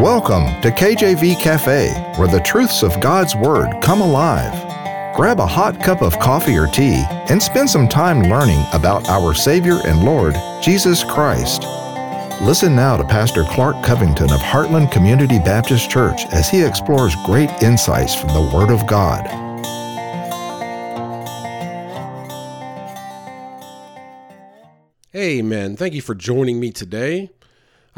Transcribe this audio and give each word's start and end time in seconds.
Welcome 0.00 0.44
to 0.62 0.70
KJV 0.70 1.40
Cafe, 1.40 1.88
where 2.16 2.28
the 2.28 2.38
truths 2.38 2.84
of 2.84 3.00
God's 3.00 3.34
Word 3.34 3.82
come 3.82 4.00
alive. 4.00 4.52
Grab 5.16 5.40
a 5.40 5.46
hot 5.46 5.82
cup 5.82 6.02
of 6.02 6.20
coffee 6.20 6.56
or 6.56 6.68
tea 6.68 7.02
and 7.28 7.42
spend 7.42 7.68
some 7.68 7.88
time 7.88 8.22
learning 8.22 8.64
about 8.72 9.08
our 9.08 9.34
Savior 9.34 9.80
and 9.84 10.04
Lord, 10.04 10.36
Jesus 10.62 11.02
Christ. 11.02 11.64
Listen 12.40 12.76
now 12.76 12.96
to 12.96 13.02
Pastor 13.02 13.42
Clark 13.42 13.84
Covington 13.84 14.30
of 14.30 14.38
Heartland 14.38 14.92
Community 14.92 15.40
Baptist 15.40 15.90
Church 15.90 16.26
as 16.26 16.48
he 16.48 16.62
explores 16.62 17.16
great 17.26 17.50
insights 17.60 18.14
from 18.14 18.28
the 18.28 18.52
Word 18.54 18.70
of 18.70 18.86
God. 18.86 19.26
Amen. 25.12 25.74
Thank 25.74 25.94
you 25.94 26.02
for 26.02 26.14
joining 26.14 26.60
me 26.60 26.70
today. 26.70 27.30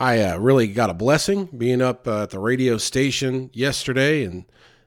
I 0.01 0.23
uh, 0.23 0.39
really 0.39 0.67
got 0.69 0.89
a 0.89 0.95
blessing 0.95 1.50
being 1.54 1.82
up 1.82 2.09
uh, 2.09 2.22
at 2.22 2.31
the 2.31 2.39
radio 2.39 2.79
station 2.79 3.50
yesterday 3.53 4.25
and 4.25 4.46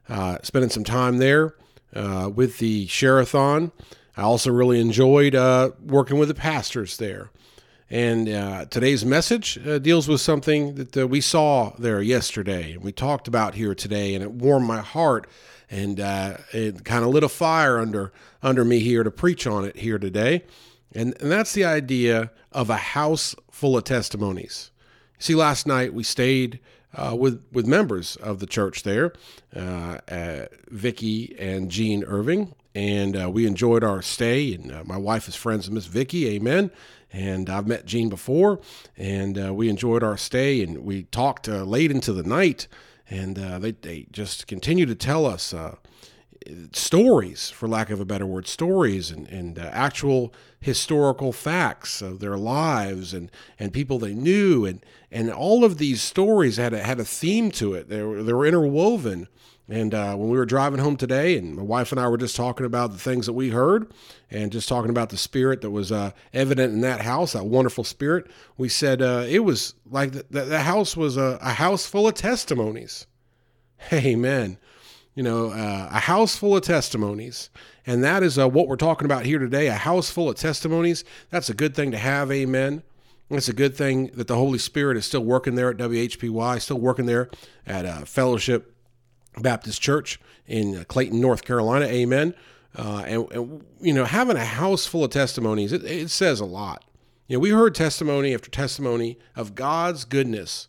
uh, 0.10 0.40
spending 0.42 0.72
some 0.72 0.84
time 0.84 1.20
there 1.20 1.54
uh, 1.96 2.32
with 2.34 2.58
the 2.58 2.88
Share-a-thon. 2.88 3.72
I 4.18 4.24
also 4.24 4.52
really 4.52 4.82
enjoyed 4.82 5.36
uh, 5.36 5.70
working 5.86 6.18
with 6.18 6.30
the 6.30 6.34
pastors 6.34 6.98
there. 6.98 7.30
And 7.92 8.28
uh, 8.28 8.66
today's 8.66 9.06
message 9.06 9.60
deals 9.84 10.08
with 10.08 10.20
something 10.20 10.74
that 10.74 11.08
we 11.08 11.22
saw 11.22 11.74
there 11.78 12.02
yesterday 12.02 12.74
and 12.74 12.84
we 12.84 12.92
talked 12.92 13.28
about 13.28 13.54
here 13.54 13.76
today, 13.76 14.16
and 14.16 14.24
it 14.24 14.32
warmed 14.32 14.66
my 14.66 14.82
heart 14.82 15.28
and 15.70 16.00
it 16.00 16.86
kind 16.86 17.06
of 17.06 17.12
lit 17.12 17.24
a 17.24 17.30
fire 17.30 17.78
under 17.78 18.12
under 18.42 18.66
me 18.66 18.80
here 18.80 19.04
to 19.04 19.12
preach 19.12 19.46
on 19.46 19.64
it 19.64 19.78
here 19.78 20.00
today. 20.00 20.44
And, 20.92 21.16
and 21.22 21.32
that's 21.32 21.54
the 21.54 21.66
idea 21.66 22.32
of 22.52 22.72
a 22.72 22.78
house 22.78 23.36
full 23.52 23.78
of 23.78 23.84
testimonies. 23.84 24.72
See, 25.20 25.36
last 25.36 25.66
night 25.68 25.94
we 25.94 26.04
stayed 26.04 26.60
uh, 26.96 27.16
with 27.18 27.44
with 27.52 27.66
members 27.66 28.16
of 28.18 28.40
the 28.40 28.46
church 28.46 28.84
there, 28.84 29.14
uh, 29.56 29.98
uh, 30.10 30.46
Vicky 30.70 31.36
and 31.40 31.72
Jean 31.72 32.04
Irving, 32.04 32.54
and 32.76 33.20
uh, 33.20 33.30
we 33.30 33.48
enjoyed 33.48 33.84
our 33.84 34.02
stay. 34.02 34.54
And 34.54 34.72
uh, 34.72 34.84
my 34.86 34.98
wife 34.98 35.28
is 35.28 35.36
friends 35.36 35.68
with 35.68 35.74
Miss 35.74 35.86
Vicky, 35.86 36.28
Amen. 36.30 36.72
And 37.12 37.50
I've 37.50 37.68
met 37.68 37.86
Jean 37.86 38.10
before, 38.10 38.60
and 38.98 39.56
we 39.56 39.70
enjoyed 39.70 40.04
our 40.04 40.18
stay. 40.18 40.64
And 40.64 40.80
we 40.80 41.04
talked 41.04 41.48
late 41.48 41.92
into 41.92 42.12
the 42.12 42.24
night, 42.24 42.68
and 43.08 43.36
they 43.36 43.72
they 43.72 44.08
just 44.12 44.48
continue 44.48 44.88
to 44.88 44.96
tell 44.96 45.28
us 45.28 45.54
stories, 46.74 47.50
for 47.50 47.68
lack 47.68 47.90
of 47.90 48.00
a 48.00 48.06
better 48.06 48.26
word, 48.26 48.48
stories 48.48 49.12
and, 49.12 49.28
and 49.28 49.60
uh, 49.60 49.70
actual 49.72 50.34
historical 50.60 51.32
facts 51.32 52.02
of 52.02 52.20
their 52.20 52.38
lives 52.38 53.14
and, 53.14 53.30
and 53.60 53.74
people 53.74 54.00
they 54.00 54.14
knew. 54.14 54.66
And, 54.66 54.86
and 55.12 55.32
all 55.32 55.64
of 55.64 55.78
these 55.78 56.02
stories 56.02 56.58
had 56.58 56.74
a, 56.74 56.80
had 56.80 57.00
a 57.00 57.06
theme 57.06 57.52
to 57.52 57.74
it, 57.74 57.90
they 57.90 58.02
were, 58.02 58.24
they 58.24 58.34
were 58.34 58.46
interwoven. 58.46 59.28
And 59.70 59.94
uh, 59.94 60.16
when 60.16 60.30
we 60.30 60.38
were 60.38 60.46
driving 60.46 60.82
home 60.82 60.98
today, 60.98 61.38
and 61.38 61.56
my 61.56 61.64
wife 61.64 61.94
and 61.94 62.00
I 62.00 62.10
were 62.10 62.18
just 62.18 62.36
talking 62.36 62.66
about 62.66 62.92
the 62.92 62.98
things 62.98 63.28
that 63.28 63.34
we 63.34 63.50
heard 63.50 63.92
and 64.30 64.52
just 64.52 64.68
talking 64.68 64.90
about 64.90 65.10
the 65.10 65.18
spirit 65.18 65.62
that 65.62 65.72
was 65.72 65.90
uh, 65.90 66.12
evident 66.34 66.74
in 66.74 66.82
that 66.82 67.02
house, 67.02 67.32
that 67.32 67.46
wonderful 67.46 67.86
spirit, 67.86 68.30
we 68.58 68.68
said 68.68 69.02
uh, 69.02 69.26
it 69.28 69.40
was 69.40 69.74
like 69.90 70.12
the, 70.12 70.26
the, 70.30 70.42
the 70.42 70.60
house 70.60 70.98
was 70.98 71.16
a, 71.16 71.40
a 71.42 71.54
house 71.54 71.86
full 71.86 72.08
of 72.08 72.14
testimonies. 72.16 73.08
Amen 73.94 74.58
you 75.16 75.24
know, 75.24 75.50
uh, 75.50 75.90
a 75.92 76.00
house 76.00 76.36
full 76.36 76.56
of 76.56 76.64
testimonies. 76.64 77.50
And 77.86 78.04
that 78.04 78.24
is 78.24 78.40
uh, 78.40 78.48
what 78.48 78.68
we're 78.68 78.76
talking 78.76 79.06
about 79.06 79.26
here 79.26 79.40
today 79.40 79.68
a 79.68 79.74
house 79.74 80.10
full 80.10 80.30
of 80.30 80.36
testimonies. 80.36 81.04
That's 81.30 81.50
a 81.50 81.54
good 81.54 81.76
thing 81.76 81.92
to 81.92 81.98
have, 81.98 82.32
amen. 82.32 82.84
It's 83.30 83.50
a 83.50 83.54
good 83.54 83.76
thing 83.76 84.08
that 84.16 84.28
the 84.28 84.36
Holy 84.36 84.60
Spirit 84.60 84.98
is 84.98 85.06
still 85.06 85.24
working 85.24 85.56
there 85.56 85.70
at 85.70 85.78
WHPY, 85.78 86.62
still 86.62 86.80
working 86.80 87.06
there 87.06 87.30
at 87.66 87.86
uh, 87.86 88.06
Fellowship 88.06 88.76
Baptist 89.40 89.82
Church 89.82 90.20
in 90.46 90.78
uh, 90.78 90.84
Clayton, 90.84 91.20
North 91.20 91.44
Carolina, 91.44 91.86
amen. 91.86 92.36
Uh, 92.76 93.04
and, 93.08 93.32
and, 93.32 93.66
you 93.80 93.94
know, 93.94 94.06
having 94.06 94.36
a 94.36 94.46
house 94.46 94.86
full 94.86 95.04
of 95.04 95.12
testimonies, 95.12 95.72
it, 95.72 95.84
it 95.84 96.10
says 96.10 96.40
a 96.40 96.46
lot. 96.46 96.84
You 97.28 97.38
know, 97.38 97.40
we 97.40 97.52
heard 97.52 97.74
testimony 97.74 98.34
after 98.34 98.50
testimony 98.50 99.18
of 99.36 99.56
God's 99.56 100.06
goodness 100.06 100.68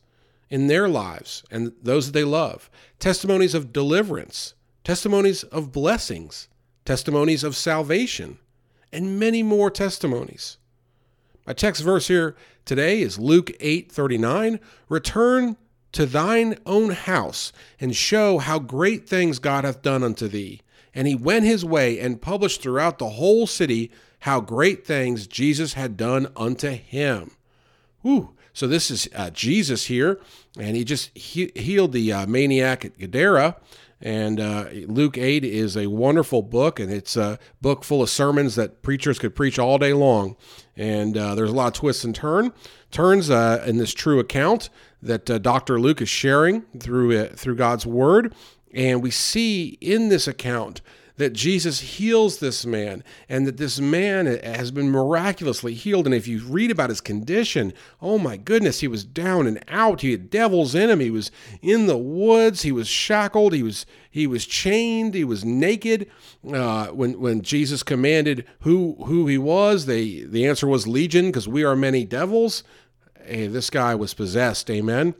in 0.50 0.66
their 0.66 0.88
lives 0.88 1.42
and 1.50 1.72
those 1.82 2.06
that 2.06 2.12
they 2.12 2.24
love, 2.24 2.70
testimonies 2.98 3.54
of 3.54 3.72
deliverance, 3.72 4.54
testimonies 4.84 5.42
of 5.44 5.72
blessings, 5.72 6.48
testimonies 6.84 7.42
of 7.42 7.56
salvation, 7.56 8.38
and 8.92 9.18
many 9.18 9.42
more 9.42 9.70
testimonies. 9.70 10.58
My 11.46 11.52
text 11.52 11.82
verse 11.82 12.08
here 12.08 12.36
today 12.64 13.02
is 13.02 13.18
Luke 13.18 13.50
8:39, 13.60 14.60
"Return 14.88 15.56
to 15.92 16.06
thine 16.06 16.58
own 16.66 16.90
house 16.90 17.52
and 17.80 17.94
show 17.94 18.38
how 18.38 18.58
great 18.58 19.08
things 19.08 19.38
God 19.38 19.64
hath 19.64 19.82
done 19.82 20.02
unto 20.02 20.28
thee." 20.28 20.60
And 20.94 21.08
he 21.08 21.14
went 21.14 21.44
his 21.44 21.64
way 21.64 21.98
and 21.98 22.22
published 22.22 22.62
throughout 22.62 22.98
the 22.98 23.10
whole 23.10 23.46
city 23.46 23.90
how 24.20 24.40
great 24.40 24.86
things 24.86 25.26
Jesus 25.26 25.72
had 25.74 25.96
done 25.96 26.28
unto 26.36 26.70
him. 26.70 27.32
Whew. 28.02 28.33
So 28.54 28.66
this 28.66 28.90
is 28.90 29.08
uh, 29.14 29.30
Jesus 29.30 29.86
here, 29.86 30.20
and 30.58 30.76
he 30.76 30.84
just 30.84 31.16
he- 31.16 31.52
healed 31.54 31.92
the 31.92 32.12
uh, 32.12 32.26
maniac 32.26 32.84
at 32.84 32.96
Gadara. 32.98 33.56
And 34.00 34.38
uh, 34.38 34.66
Luke 34.86 35.16
8 35.18 35.44
is 35.44 35.76
a 35.76 35.86
wonderful 35.86 36.42
book, 36.42 36.78
and 36.78 36.92
it's 36.92 37.16
a 37.16 37.38
book 37.60 37.84
full 37.84 38.02
of 38.02 38.10
sermons 38.10 38.54
that 38.54 38.82
preachers 38.82 39.18
could 39.18 39.34
preach 39.34 39.58
all 39.58 39.78
day 39.78 39.92
long. 39.92 40.36
And 40.76 41.16
uh, 41.16 41.34
there's 41.34 41.50
a 41.50 41.54
lot 41.54 41.68
of 41.68 41.72
twists 41.72 42.04
and 42.04 42.14
turn 42.14 42.52
turns 42.90 43.28
uh, 43.28 43.62
in 43.66 43.78
this 43.78 43.92
true 43.92 44.20
account 44.20 44.70
that 45.02 45.28
uh, 45.28 45.38
Dr. 45.38 45.80
Luke 45.80 46.00
is 46.00 46.08
sharing 46.08 46.62
through 46.78 47.28
through 47.30 47.56
God's 47.56 47.86
Word. 47.86 48.34
And 48.72 49.02
we 49.02 49.10
see 49.10 49.78
in 49.80 50.08
this 50.08 50.28
account 50.28 50.80
that 51.16 51.32
Jesus 51.32 51.80
heals 51.80 52.38
this 52.38 52.66
man 52.66 53.04
and 53.28 53.46
that 53.46 53.56
this 53.56 53.78
man 53.78 54.26
has 54.26 54.72
been 54.72 54.90
miraculously 54.90 55.72
healed. 55.72 56.06
And 56.06 56.14
if 56.14 56.26
you 56.26 56.40
read 56.40 56.72
about 56.72 56.90
his 56.90 57.00
condition, 57.00 57.72
oh 58.02 58.18
my 58.18 58.36
goodness, 58.36 58.80
he 58.80 58.88
was 58.88 59.04
down 59.04 59.46
and 59.46 59.62
out. 59.68 60.00
He 60.00 60.10
had 60.10 60.28
devils 60.28 60.74
in 60.74 60.90
him. 60.90 60.98
He 60.98 61.10
was 61.10 61.30
in 61.62 61.86
the 61.86 61.96
woods. 61.96 62.62
He 62.62 62.72
was 62.72 62.88
shackled. 62.88 63.52
He 63.52 63.62
was 63.62 63.86
he 64.10 64.26
was 64.26 64.44
chained. 64.44 65.14
He 65.14 65.24
was 65.24 65.44
naked. 65.44 66.10
Uh, 66.52 66.88
when 66.88 67.20
when 67.20 67.42
Jesus 67.42 67.84
commanded 67.84 68.44
who 68.60 68.96
who 69.06 69.28
he 69.28 69.38
was, 69.38 69.86
they 69.86 70.22
the 70.22 70.46
answer 70.46 70.66
was 70.66 70.88
legion 70.88 71.26
because 71.26 71.46
we 71.46 71.62
are 71.62 71.76
many 71.76 72.04
devils. 72.04 72.64
Hey, 73.24 73.46
this 73.46 73.70
guy 73.70 73.94
was 73.94 74.14
possessed. 74.14 74.68
Amen. 74.68 75.14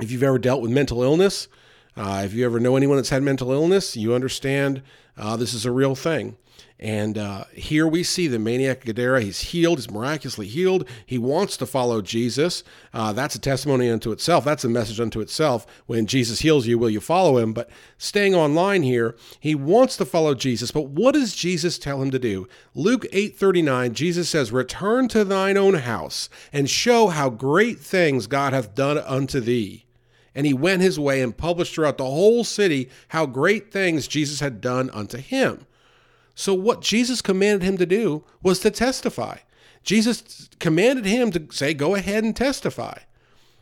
If 0.00 0.10
you've 0.10 0.22
ever 0.22 0.38
dealt 0.38 0.62
with 0.62 0.70
mental 0.70 1.02
illness, 1.02 1.46
uh, 1.94 2.22
if 2.24 2.32
you 2.32 2.46
ever 2.46 2.58
know 2.58 2.76
anyone 2.76 2.96
that's 2.96 3.10
had 3.10 3.22
mental 3.22 3.52
illness, 3.52 3.96
you 3.96 4.14
understand 4.14 4.82
uh, 5.20 5.36
this 5.36 5.54
is 5.54 5.66
a 5.66 5.70
real 5.70 5.94
thing. 5.94 6.36
And 6.78 7.18
uh, 7.18 7.44
here 7.52 7.86
we 7.86 8.02
see 8.02 8.26
the 8.26 8.38
maniac 8.38 8.86
Gadara. 8.86 9.20
He's 9.20 9.40
healed. 9.40 9.78
He's 9.78 9.90
miraculously 9.90 10.46
healed. 10.46 10.88
He 11.04 11.18
wants 11.18 11.58
to 11.58 11.66
follow 11.66 12.00
Jesus. 12.00 12.64
Uh, 12.94 13.12
that's 13.12 13.34
a 13.34 13.38
testimony 13.38 13.90
unto 13.90 14.12
itself. 14.12 14.46
That's 14.46 14.64
a 14.64 14.68
message 14.68 14.98
unto 14.98 15.20
itself. 15.20 15.66
When 15.84 16.06
Jesus 16.06 16.40
heals 16.40 16.66
you, 16.66 16.78
will 16.78 16.88
you 16.88 17.00
follow 17.00 17.36
him? 17.36 17.52
But 17.52 17.68
staying 17.98 18.34
online 18.34 18.82
here, 18.82 19.14
he 19.38 19.54
wants 19.54 19.98
to 19.98 20.06
follow 20.06 20.34
Jesus. 20.34 20.70
But 20.70 20.86
what 20.86 21.12
does 21.12 21.36
Jesus 21.36 21.78
tell 21.78 22.00
him 22.00 22.10
to 22.12 22.18
do? 22.18 22.48
Luke 22.74 23.04
8:39, 23.12 23.92
Jesus 23.92 24.30
says, 24.30 24.50
"Return 24.50 25.06
to 25.08 25.22
thine 25.22 25.58
own 25.58 25.74
house 25.74 26.30
and 26.50 26.70
show 26.70 27.08
how 27.08 27.28
great 27.28 27.78
things 27.78 28.26
God 28.26 28.54
hath 28.54 28.74
done 28.74 28.96
unto 28.96 29.40
thee." 29.40 29.84
And 30.34 30.46
he 30.46 30.54
went 30.54 30.82
his 30.82 30.98
way 30.98 31.22
and 31.22 31.36
published 31.36 31.74
throughout 31.74 31.98
the 31.98 32.04
whole 32.04 32.44
city 32.44 32.88
how 33.08 33.26
great 33.26 33.72
things 33.72 34.06
Jesus 34.06 34.40
had 34.40 34.60
done 34.60 34.90
unto 34.90 35.18
him. 35.18 35.66
So, 36.34 36.54
what 36.54 36.80
Jesus 36.80 37.20
commanded 37.20 37.62
him 37.66 37.76
to 37.78 37.86
do 37.86 38.24
was 38.42 38.60
to 38.60 38.70
testify. 38.70 39.38
Jesus 39.82 40.48
commanded 40.58 41.04
him 41.04 41.30
to 41.32 41.46
say, 41.50 41.74
Go 41.74 41.94
ahead 41.94 42.24
and 42.24 42.34
testify. 42.34 42.98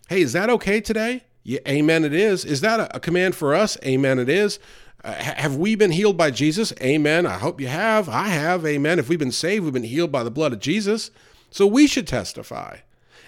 Hey, 0.08 0.22
is 0.22 0.32
that 0.34 0.50
okay 0.50 0.80
today? 0.80 1.24
Yeah, 1.42 1.60
amen, 1.66 2.04
it 2.04 2.12
is. 2.12 2.44
Is 2.44 2.60
that 2.60 2.94
a 2.94 3.00
command 3.00 3.34
for 3.34 3.54
us? 3.54 3.78
Amen, 3.84 4.18
it 4.18 4.28
is. 4.28 4.58
Uh, 5.04 5.12
have 5.12 5.56
we 5.56 5.74
been 5.74 5.92
healed 5.92 6.16
by 6.16 6.30
Jesus? 6.30 6.72
Amen. 6.82 7.24
I 7.24 7.38
hope 7.38 7.60
you 7.60 7.68
have. 7.68 8.08
I 8.08 8.28
have. 8.28 8.66
Amen. 8.66 8.98
If 8.98 9.08
we've 9.08 9.18
been 9.18 9.30
saved, 9.30 9.64
we've 9.64 9.72
been 9.72 9.84
healed 9.84 10.10
by 10.10 10.24
the 10.24 10.30
blood 10.30 10.52
of 10.52 10.58
Jesus. 10.58 11.10
So 11.50 11.66
we 11.66 11.86
should 11.86 12.06
testify. 12.06 12.78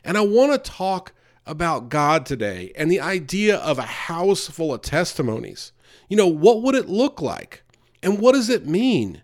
And 0.05 0.19
I 0.19 0.23
want 0.23 0.53
to 0.53 0.71
talk 0.71 1.13
about 1.47 1.89
God 1.89 2.27
today 2.27 2.73
and 2.77 2.91
the 2.91 3.01
idea 3.01 3.57
of 3.57 3.79
a 3.79 3.83
house 3.83 4.49
full 4.49 4.73
of 4.73 4.83
testimonies. 4.83 5.73
You 6.09 6.17
know, 6.17 6.27
what 6.27 6.63
would 6.63 6.75
it 6.75 6.89
look 6.89 7.21
like? 7.21 7.63
And 8.03 8.19
what 8.19 8.33
does 8.33 8.49
it 8.49 8.67
mean? 8.67 9.23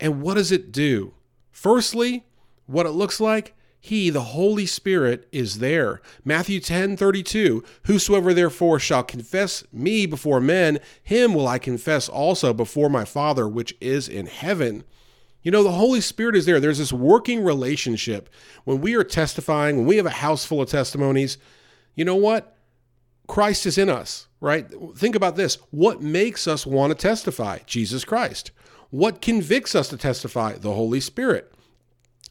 And 0.00 0.22
what 0.22 0.34
does 0.34 0.52
it 0.52 0.72
do? 0.72 1.14
Firstly, 1.50 2.24
what 2.66 2.86
it 2.86 2.90
looks 2.90 3.20
like, 3.20 3.54
he, 3.80 4.10
the 4.10 4.20
Holy 4.20 4.66
Spirit, 4.66 5.28
is 5.32 5.58
there. 5.58 6.00
Matthew 6.24 6.60
10 6.60 6.96
32. 6.96 7.64
Whosoever 7.84 8.34
therefore 8.34 8.78
shall 8.78 9.02
confess 9.02 9.64
me 9.72 10.06
before 10.06 10.40
men, 10.40 10.78
him 11.02 11.34
will 11.34 11.48
I 11.48 11.58
confess 11.58 12.08
also 12.08 12.52
before 12.52 12.90
my 12.90 13.04
Father 13.04 13.48
which 13.48 13.74
is 13.80 14.08
in 14.08 14.26
heaven. 14.26 14.84
You 15.42 15.50
know, 15.50 15.62
the 15.62 15.72
Holy 15.72 16.00
Spirit 16.00 16.36
is 16.36 16.46
there. 16.46 16.60
There's 16.60 16.78
this 16.78 16.92
working 16.92 17.44
relationship. 17.44 18.28
When 18.64 18.80
we 18.80 18.94
are 18.94 19.04
testifying, 19.04 19.76
when 19.76 19.86
we 19.86 19.96
have 19.96 20.06
a 20.06 20.10
house 20.10 20.44
full 20.44 20.60
of 20.60 20.68
testimonies, 20.68 21.38
you 21.94 22.04
know 22.04 22.16
what? 22.16 22.56
Christ 23.26 23.66
is 23.66 23.78
in 23.78 23.88
us, 23.88 24.26
right? 24.40 24.66
Think 24.96 25.14
about 25.14 25.36
this. 25.36 25.56
What 25.70 26.02
makes 26.02 26.48
us 26.48 26.66
want 26.66 26.90
to 26.90 26.94
testify? 26.94 27.58
Jesus 27.66 28.04
Christ. 28.04 28.50
What 28.90 29.20
convicts 29.20 29.74
us 29.74 29.88
to 29.88 29.96
testify? 29.96 30.54
The 30.54 30.72
Holy 30.72 31.00
Spirit. 31.00 31.52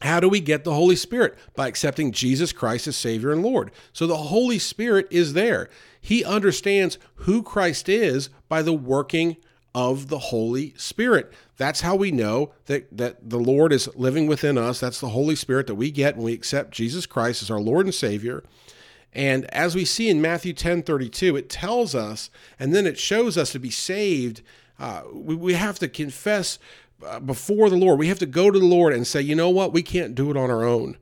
How 0.00 0.20
do 0.20 0.28
we 0.28 0.40
get 0.40 0.64
the 0.64 0.74
Holy 0.74 0.96
Spirit? 0.96 1.36
By 1.54 1.66
accepting 1.66 2.12
Jesus 2.12 2.52
Christ 2.52 2.86
as 2.86 2.96
Savior 2.96 3.32
and 3.32 3.42
Lord. 3.42 3.70
So 3.92 4.06
the 4.06 4.16
Holy 4.16 4.58
Spirit 4.58 5.06
is 5.10 5.32
there. 5.32 5.68
He 6.00 6.24
understands 6.24 6.98
who 7.16 7.42
Christ 7.42 7.88
is 7.88 8.28
by 8.48 8.62
the 8.62 8.72
working 8.72 9.36
of 9.78 10.08
the 10.08 10.18
Holy 10.18 10.74
Spirit. 10.76 11.32
That's 11.56 11.82
how 11.82 11.94
we 11.94 12.10
know 12.10 12.50
that, 12.66 12.88
that 12.96 13.30
the 13.30 13.38
Lord 13.38 13.72
is 13.72 13.88
living 13.94 14.26
within 14.26 14.58
us. 14.58 14.80
That's 14.80 14.98
the 14.98 15.10
Holy 15.10 15.36
Spirit 15.36 15.68
that 15.68 15.76
we 15.76 15.92
get 15.92 16.16
when 16.16 16.24
we 16.24 16.32
accept 16.32 16.72
Jesus 16.72 17.06
Christ 17.06 17.42
as 17.42 17.50
our 17.50 17.60
Lord 17.60 17.86
and 17.86 17.94
Savior. 17.94 18.42
And 19.12 19.44
as 19.54 19.76
we 19.76 19.84
see 19.84 20.08
in 20.08 20.20
Matthew 20.20 20.52
10 20.52 20.82
32, 20.82 21.36
it 21.36 21.48
tells 21.48 21.94
us, 21.94 22.28
and 22.58 22.74
then 22.74 22.88
it 22.88 22.98
shows 22.98 23.38
us 23.38 23.52
to 23.52 23.60
be 23.60 23.70
saved. 23.70 24.42
Uh, 24.80 25.02
we, 25.12 25.36
we 25.36 25.54
have 25.54 25.78
to 25.78 25.86
confess 25.86 26.58
uh, 27.06 27.20
before 27.20 27.70
the 27.70 27.76
Lord. 27.76 28.00
We 28.00 28.08
have 28.08 28.18
to 28.18 28.26
go 28.26 28.50
to 28.50 28.58
the 28.58 28.64
Lord 28.64 28.92
and 28.92 29.06
say, 29.06 29.22
you 29.22 29.36
know 29.36 29.50
what? 29.50 29.72
We 29.72 29.84
can't 29.84 30.16
do 30.16 30.28
it 30.32 30.36
on 30.36 30.50
our 30.50 30.64
own. 30.64 30.96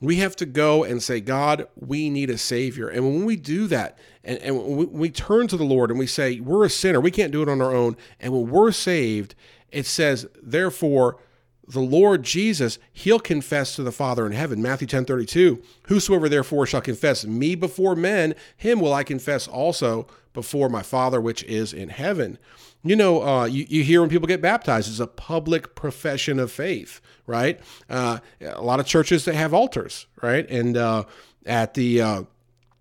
We 0.00 0.16
have 0.16 0.34
to 0.36 0.46
go 0.46 0.82
and 0.84 1.02
say, 1.02 1.20
God, 1.20 1.68
we 1.76 2.08
need 2.08 2.30
a 2.30 2.38
Savior. 2.38 2.88
And 2.88 3.04
when 3.04 3.24
we 3.24 3.36
do 3.36 3.66
that, 3.66 3.98
and, 4.24 4.38
and 4.38 4.76
we, 4.76 4.84
we 4.86 5.10
turn 5.10 5.46
to 5.48 5.56
the 5.56 5.64
Lord 5.64 5.90
and 5.90 5.98
we 5.98 6.06
say, 6.06 6.40
we're 6.40 6.64
a 6.64 6.70
sinner, 6.70 7.00
we 7.00 7.10
can't 7.10 7.32
do 7.32 7.42
it 7.42 7.48
on 7.48 7.60
our 7.60 7.74
own. 7.74 7.96
And 8.18 8.32
when 8.32 8.50
we're 8.50 8.72
saved, 8.72 9.34
it 9.70 9.86
says, 9.86 10.26
therefore, 10.42 11.18
the 11.68 11.80
Lord 11.80 12.22
Jesus, 12.22 12.78
he'll 12.92 13.20
confess 13.20 13.76
to 13.76 13.82
the 13.82 13.92
Father 13.92 14.26
in 14.26 14.32
heaven. 14.32 14.60
Matthew 14.60 14.88
10 14.88 15.04
32. 15.04 15.62
Whosoever 15.84 16.28
therefore 16.28 16.66
shall 16.66 16.80
confess 16.80 17.24
me 17.24 17.54
before 17.54 17.94
men, 17.94 18.34
him 18.56 18.80
will 18.80 18.92
I 18.92 19.04
confess 19.04 19.46
also 19.46 20.08
before 20.32 20.68
my 20.68 20.82
Father 20.82 21.20
which 21.20 21.44
is 21.44 21.72
in 21.72 21.88
heaven. 21.90 22.38
You 22.82 22.96
know, 22.96 23.22
uh, 23.22 23.44
you, 23.44 23.66
you 23.68 23.82
hear 23.82 24.00
when 24.00 24.08
people 24.08 24.26
get 24.26 24.40
baptized, 24.40 24.88
it's 24.88 25.00
a 25.00 25.06
public 25.06 25.74
profession 25.74 26.38
of 26.38 26.50
faith, 26.50 27.00
right? 27.26 27.60
Uh, 27.90 28.20
a 28.40 28.62
lot 28.62 28.80
of 28.80 28.86
churches 28.86 29.26
that 29.26 29.34
have 29.34 29.52
altars, 29.52 30.06
right? 30.22 30.48
And 30.48 30.76
uh, 30.78 31.04
at 31.44 31.74
the 31.74 32.00
uh, 32.00 32.22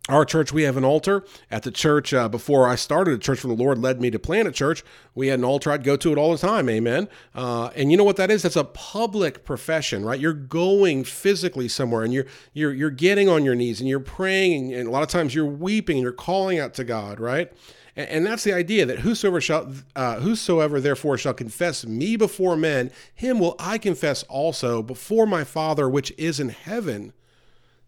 our 0.10 0.26
church, 0.26 0.52
we 0.52 0.64
have 0.64 0.76
an 0.76 0.84
altar. 0.84 1.24
At 1.52 1.64
the 1.64 1.72
church, 1.72 2.14
uh, 2.14 2.28
before 2.28 2.68
I 2.68 2.76
started 2.76 3.14
a 3.14 3.18
church, 3.18 3.44
when 3.44 3.56
the 3.56 3.64
Lord 3.64 3.78
led 3.78 4.02
me 4.02 4.10
to 4.10 4.18
plant 4.18 4.48
a 4.48 4.52
church, 4.52 4.84
we 5.14 5.28
had 5.28 5.38
an 5.40 5.46
altar. 5.46 5.72
I'd 5.72 5.84
go 5.84 5.96
to 5.98 6.12
it 6.12 6.18
all 6.18 6.32
the 6.32 6.38
time. 6.38 6.68
Amen. 6.68 7.08
Uh, 7.36 7.70
and 7.76 7.92
you 7.92 7.98
know 7.98 8.04
what 8.04 8.16
that 8.16 8.32
is? 8.32 8.42
That's 8.42 8.56
a 8.56 8.64
public 8.64 9.46
profession, 9.46 10.04
right? 10.04 10.20
You're 10.20 10.34
going 10.34 11.04
physically 11.04 11.68
somewhere, 11.68 12.04
and 12.04 12.12
you're 12.12 12.26
you're 12.54 12.74
you're 12.74 12.90
getting 12.90 13.30
on 13.30 13.46
your 13.46 13.56
knees, 13.56 13.80
and 13.80 13.88
you're 13.88 14.00
praying, 14.00 14.74
and 14.74 14.88
a 14.88 14.92
lot 14.92 15.04
of 15.04 15.10
times 15.10 15.36
you're 15.36 15.46
weeping, 15.46 15.98
and 15.98 16.04
you're 16.04 16.12
calling 16.12 16.58
out 16.58 16.74
to 16.76 16.84
God, 16.84 17.20
right? 17.20 17.52
And, 18.00 18.10
and 18.10 18.26
that's 18.26 18.46
the 18.46 18.54
idea 18.54 18.86
that 18.86 19.00
whosoever 19.00 19.42
shall, 19.42 19.74
uh, 19.94 20.22
whosoever 20.22 20.80
therefore 20.80 21.18
shall 21.18 21.34
confess 21.34 21.86
me 21.86 22.16
before 22.16 22.56
men, 22.56 22.92
him 23.14 23.40
will 23.40 23.58
I 23.60 23.78
confess 23.78 24.24
also 24.24 24.82
before 24.82 25.28
my 25.28 25.44
Father 25.44 25.90
which 25.90 26.14
is 26.18 26.40
in 26.40 26.50
heaven. 26.50 27.12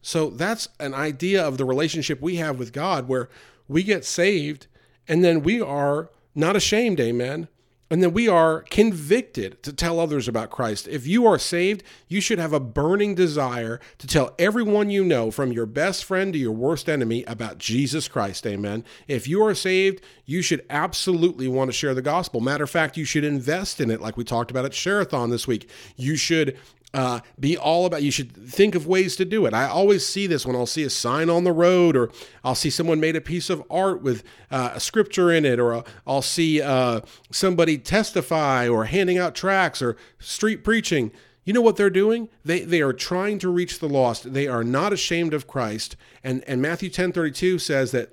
So 0.02 0.30
that's 0.30 0.68
an 0.82 0.94
idea 0.94 1.42
of 1.42 1.58
the 1.58 1.64
relationship 1.64 2.22
we 2.22 2.36
have 2.36 2.60
with 2.60 2.74
God 2.74 3.08
where 3.08 3.30
we 3.70 3.84
get 3.84 4.04
saved 4.04 4.68
and 5.08 5.24
then 5.24 5.44
we 5.44 5.62
are 5.62 6.10
not 6.36 6.58
ashamed, 6.58 7.00
amen. 7.00 7.48
And 7.92 8.02
then 8.02 8.14
we 8.14 8.30
are 8.30 8.62
convicted 8.70 9.62
to 9.64 9.74
tell 9.74 10.00
others 10.00 10.30
about 10.30 10.50
Christ. 10.50 10.88
If 10.88 11.06
you 11.06 11.28
are 11.28 11.38
saved, 11.38 11.84
you 12.08 12.22
should 12.22 12.40
have 12.40 12.54
a 12.54 12.60
burning 12.60 13.16
desire 13.16 13.82
to 13.98 14.08
tell 14.08 14.34
everyone 14.40 14.90
you 14.90 15.04
know, 15.04 15.30
from 15.30 15.52
your 15.52 15.66
best 15.66 16.06
friend 16.06 16.32
to 16.32 16.40
your 16.40 16.54
worst 16.54 16.88
enemy, 16.88 17.26
about 17.26 17.58
Jesus 17.58 18.08
Christ. 18.08 18.48
Amen. 18.48 18.86
If 19.10 19.28
you 19.28 19.46
are 19.46 19.54
saved, 19.54 20.02
you 20.26 20.42
should 20.42 20.66
absolutely 20.70 21.50
want 21.50 21.68
to 21.68 21.74
share 21.74 21.94
the 21.94 22.02
gospel. 22.02 22.40
Matter 22.40 22.64
of 22.64 22.70
fact, 22.70 22.96
you 22.96 23.04
should 23.04 23.26
invest 23.26 23.82
in 23.82 23.92
it, 23.92 24.00
like 24.00 24.16
we 24.16 24.24
talked 24.24 24.52
about 24.52 24.64
at 24.64 24.74
Share-a-thon 24.74 25.30
this 25.30 25.46
week. 25.46 25.70
You 25.98 26.16
should 26.16 26.58
uh, 26.94 27.22
be 27.40 27.58
all 27.58 27.86
about 27.86 28.04
you 28.04 28.12
should 28.12 28.36
think 28.36 28.76
of 28.76 28.86
ways 28.86 29.16
to 29.16 29.26
do 29.26 29.46
it. 29.46 29.54
I 29.54 29.68
always 29.68 30.06
see 30.06 30.28
this 30.28 30.46
when 30.46 30.56
i'll 30.56 30.66
see 30.66 30.84
a 30.84 30.90
sign 30.90 31.30
on 31.30 31.44
the 31.44 31.52
road 31.52 31.96
or 31.96 32.12
i'll 32.44 32.56
see 32.56 32.70
someone 32.70 33.00
made 33.00 33.16
a 33.16 33.22
piece 33.22 33.50
of 33.50 33.64
art 33.70 34.02
with 34.02 34.24
uh, 34.50 34.72
a 34.74 34.80
scripture 34.80 35.32
in 35.32 35.46
it 35.46 35.60
or 35.60 35.84
i'll 36.06 36.22
see 36.22 36.62
uh, 36.62 37.02
somebody 37.32 37.78
testify 37.78 38.68
or 38.68 38.86
handing 38.86 39.18
out 39.18 39.36
tracts 39.36 39.82
or 39.82 39.96
street 40.20 40.64
preaching. 40.64 41.12
You 41.44 41.54
know 41.54 41.62
what 41.62 41.76
they're 41.76 41.90
doing? 41.90 42.30
They, 42.46 42.62
they 42.62 42.82
are 42.82 42.94
trying 42.94 43.40
to 43.40 43.50
reach 43.50 43.80
the 43.80 43.90
lost. 43.90 44.34
They 44.34 44.48
are 44.48 44.64
not 44.64 44.94
ashamed 44.94 45.34
of 45.34 45.48
christ. 45.48 45.96
And, 46.24 46.44
and 46.46 46.62
matthew 46.62 46.90
10 46.90 47.14
32 47.14 47.60
says 47.60 47.92
that 47.92 48.12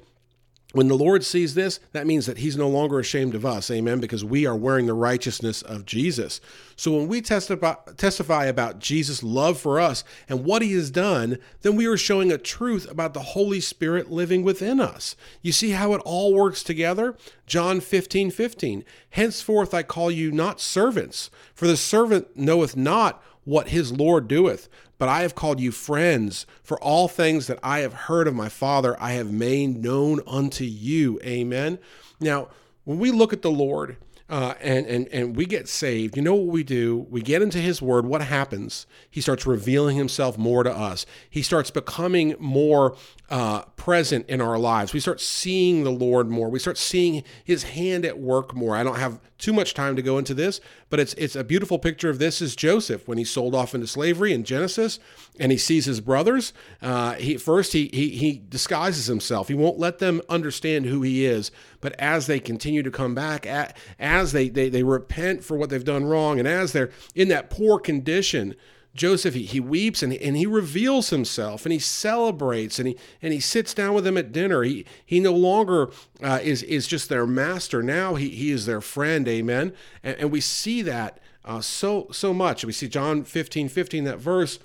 when 0.73 0.89
the 0.89 0.97
Lord 0.97 1.25
sees 1.25 1.55
this, 1.55 1.81
that 1.93 2.07
means 2.07 2.27
that 2.27 2.39
He's 2.39 2.57
no 2.57 2.69
longer 2.69 2.99
ashamed 2.99 3.35
of 3.35 3.47
us. 3.47 3.71
Amen. 3.71 4.01
Because 4.01 4.23
we 4.23 4.45
are 4.45 4.55
wearing 4.55 4.85
the 4.85 4.93
righteousness 4.93 5.63
of 5.63 5.87
Jesus. 5.87 6.43
So 6.77 6.93
when 6.93 7.09
we 7.09 7.23
testify, 7.23 7.75
testify 7.97 8.45
about 8.45 8.79
Jesus' 8.79 9.23
love 9.23 9.59
for 9.59 9.81
us 9.81 10.05
and 10.29 10.45
what 10.45 10.61
He 10.61 10.75
has 10.75 10.91
done, 10.91 11.39
then 11.63 11.75
we 11.75 11.87
are 11.87 11.97
showing 11.97 12.31
a 12.31 12.37
truth 12.37 12.91
about 12.91 13.15
the 13.15 13.21
Holy 13.21 13.61
Spirit 13.61 14.11
living 14.11 14.43
within 14.43 14.79
us. 14.79 15.17
You 15.41 15.53
see 15.53 15.71
how 15.71 15.95
it 15.95 16.03
all 16.05 16.35
works 16.35 16.63
together? 16.63 17.17
John 17.47 17.81
15 17.81 18.31
15. 18.31 18.85
Henceforth 19.11 19.73
I 19.73 19.83
call 19.83 20.11
you 20.11 20.31
not 20.31 20.61
servants, 20.61 21.31
for 21.55 21.67
the 21.67 21.79
servant 21.79 22.37
knoweth 22.37 22.77
not 22.77 23.23
what 23.45 23.71
his 23.71 23.91
Lord 23.91 24.29
doeth. 24.29 24.69
But 24.99 25.09
I 25.09 25.23
have 25.23 25.35
called 25.35 25.61
you 25.61 25.71
friends, 25.71 26.45
for 26.63 26.79
all 26.83 27.09
things 27.09 27.47
that 27.47 27.59
I 27.63 27.81
have 27.81 27.93
heard 27.93 28.27
of 28.27 28.35
my 28.35 28.49
Father 28.49 28.97
I 29.01 29.13
have 29.13 29.31
made 29.33 29.83
known 29.83 30.21
unto 30.27 30.65
you. 30.65 31.21
Amen. 31.23 31.79
Now, 32.21 32.49
when 32.85 32.99
we 32.99 33.11
look 33.11 33.33
at 33.33 33.43
the 33.43 33.51
Lord, 33.51 33.97
uh, 34.31 34.55
and, 34.61 34.87
and, 34.87 35.09
and 35.09 35.37
we 35.37 35.47
get 35.47 35.69
saved, 35.69 36.15
you 36.15 36.23
know 36.23 36.35
what 36.35 36.53
we 36.53 36.63
do? 36.63 37.07
We 37.09 37.23
get 37.23 37.41
into 37.41 37.59
His 37.59 37.81
Word. 37.81 38.05
What 38.05 38.21
happens? 38.21 38.87
He 39.11 39.23
starts 39.23 39.47
revealing 39.47 39.97
Himself 39.97 40.37
more 40.37 40.63
to 40.65 40.71
us. 40.71 41.07
He 41.31 41.41
starts 41.41 41.71
becoming 41.71 42.35
more 42.39 42.95
uh, 43.31 43.63
present 43.77 44.29
in 44.29 44.43
our 44.43 44.59
lives. 44.59 44.93
We 44.93 45.01
start 45.01 45.21
seeing 45.21 45.85
the 45.85 45.91
Lord 45.91 46.29
more. 46.29 46.51
We 46.51 46.59
start 46.59 46.77
seeing 46.77 47.25
His 47.43 47.63
hand 47.63 48.05
at 48.05 48.19
work 48.19 48.55
more. 48.55 48.77
I 48.77 48.83
don't 48.83 48.99
have 48.99 49.19
too 49.39 49.53
much 49.53 49.73
time 49.73 49.95
to 49.95 50.03
go 50.03 50.19
into 50.19 50.35
this, 50.35 50.61
but 50.91 50.99
it's 50.99 51.15
it's 51.15 51.37
a 51.37 51.45
beautiful 51.45 51.79
picture 51.79 52.11
of 52.11 52.19
this 52.19 52.43
is 52.43 52.57
Joseph 52.57 53.07
when 53.07 53.19
he's 53.19 53.31
sold 53.31 53.55
off 53.55 53.75
into 53.75 53.87
slavery 53.87 54.33
in 54.33 54.45
Genesis, 54.45 54.99
and 55.39 55.53
he 55.53 55.59
sees 55.59 55.85
his 55.85 56.01
brothers. 56.01 56.53
Uh, 56.83 57.15
he 57.15 57.37
first 57.37 57.73
he, 57.73 57.89
he 57.93 58.11
he 58.11 58.43
disguises 58.49 59.07
himself. 59.07 59.49
He 59.49 59.55
won't 59.55 59.79
let 59.79 60.01
them 60.01 60.21
understand 60.29 60.87
who 60.87 61.03
he 61.03 61.25
is. 61.25 61.51
But 61.81 61.99
as 62.01 62.27
they 62.27 62.41
continue 62.41 62.83
to 62.83 62.91
come 62.91 63.15
back, 63.15 63.47
at, 63.47 63.77
as 64.01 64.33
they 64.33 64.49
they, 64.49 64.69
they 64.69 64.83
repent 64.83 65.45
for 65.45 65.57
what 65.57 65.71
they've 65.71 65.85
done 65.85 66.05
wrong, 66.05 66.39
and 66.39 66.49
as 66.49 66.73
they're 66.73 66.91
in 67.15 67.29
that 67.29 67.49
poor 67.51 67.79
condition 67.79 68.57
Joseph, 68.95 69.35
he, 69.35 69.45
he 69.45 69.61
weeps 69.61 70.03
and, 70.03 70.13
and 70.15 70.37
he 70.37 70.47
reveals 70.47 71.11
himself 71.11 71.65
and 71.65 71.73
he 71.73 71.79
celebrates 71.79 72.79
and 72.79 72.89
he 72.89 72.97
and 73.23 73.33
he 73.33 73.41
sits 73.41 73.75
down 73.75 73.95
with 73.95 74.05
them 74.05 74.17
at 74.17 74.33
dinner. 74.33 74.63
He 74.63 74.87
he 75.05 75.21
no 75.21 75.35
longer 75.35 75.91
uh, 76.23 76.41
is 76.43 76.63
is 76.65 76.87
just 76.87 77.09
their 77.09 77.27
master. 77.27 77.83
Now 77.83 78.15
he, 78.15 78.31
he 78.31 78.51
is 78.51 78.67
their 78.67 78.81
friend. 78.81 79.29
Amen. 79.29 79.73
And, 80.03 80.17
and 80.19 80.31
we 80.33 80.41
see 80.41 80.83
that 80.83 81.21
uh, 81.45 81.61
so 81.61 82.09
so 82.11 82.35
much. 82.35 82.65
We 82.65 82.73
see 82.73 82.89
John 82.89 83.25
15, 83.25 83.69
15, 83.69 84.05
that 84.05 84.19
verse 84.19 84.59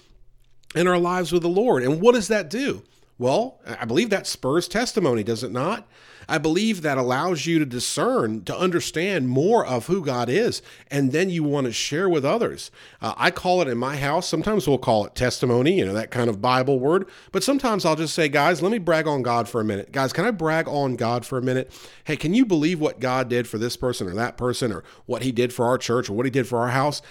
in 0.75 0.88
our 0.88 0.98
lives 0.98 1.32
with 1.32 1.44
the 1.44 1.50
Lord. 1.50 1.84
And 1.84 2.01
what 2.01 2.15
does 2.15 2.27
that 2.30 2.50
do? 2.50 2.84
Well, 3.18 3.60
I 3.65 3.86
believe 3.86 4.10
that 4.10 4.25
spurs 4.25 4.68
testimony, 4.68 5.24
does 5.24 5.44
it 5.44 5.51
not? 5.51 5.88
I 6.27 6.38
believe 6.38 6.82
that 6.82 6.98
allows 6.98 7.46
you 7.46 7.60
to 7.60 7.65
discern, 7.65 8.44
to 8.46 8.58
understand 8.58 9.30
more 9.30 9.65
of 9.65 9.88
who 9.88 10.03
God 10.03 10.30
is, 10.30 10.62
and 10.89 11.12
then 11.12 11.30
you 11.30 11.44
want 11.44 11.65
to 11.65 11.74
share 11.74 12.08
with 12.08 12.25
others. 12.25 12.72
Uh, 13.01 13.13
I 13.18 13.32
call 13.32 13.62
it 13.62 13.68
in 13.68 13.77
my 13.77 13.98
house, 13.98 14.27
sometimes 14.27 14.68
we'll 14.68 14.77
call 14.77 15.06
it 15.06 15.15
testimony, 15.15 15.77
you 15.77 15.86
know, 15.86 15.94
that 15.94 16.12
kind 16.12 16.30
of 16.30 16.42
Bible 16.42 16.80
word, 16.80 17.08
but 17.32 17.44
sometimes 17.44 17.86
I'll 17.86 17.96
just 17.96 18.15
say, 18.15 18.30
guys, 18.30 18.62
let 18.62 18.72
me 18.72 18.77
brag 18.80 19.08
on 19.08 19.22
God 19.22 19.48
for 19.48 19.62
a 19.62 19.65
minute. 19.65 19.92
Guys, 19.92 20.13
can 20.13 20.25
I 20.25 20.32
brag 20.32 20.68
on 20.68 20.96
God 20.96 21.25
for 21.25 21.38
a 21.38 21.42
minute? 21.42 21.72
Hey, 22.03 22.18
can 22.18 22.34
you 22.34 22.46
believe 22.46 22.80
what 22.80 23.00
God 23.00 23.30
did 23.30 23.48
for 23.48 23.58
this 23.58 23.77
person 23.77 24.08
or 24.08 24.13
that 24.13 24.38
person, 24.38 24.72
or 24.72 24.84
what 25.06 25.24
he 25.24 25.32
did 25.32 25.53
for 25.53 25.65
our 25.65 25.77
church, 25.77 26.10
or 26.10 26.13
what 26.13 26.25
he 26.25 26.32
did 26.32 26.48
for 26.48 26.60
our 26.60 26.70
house? 26.70 27.01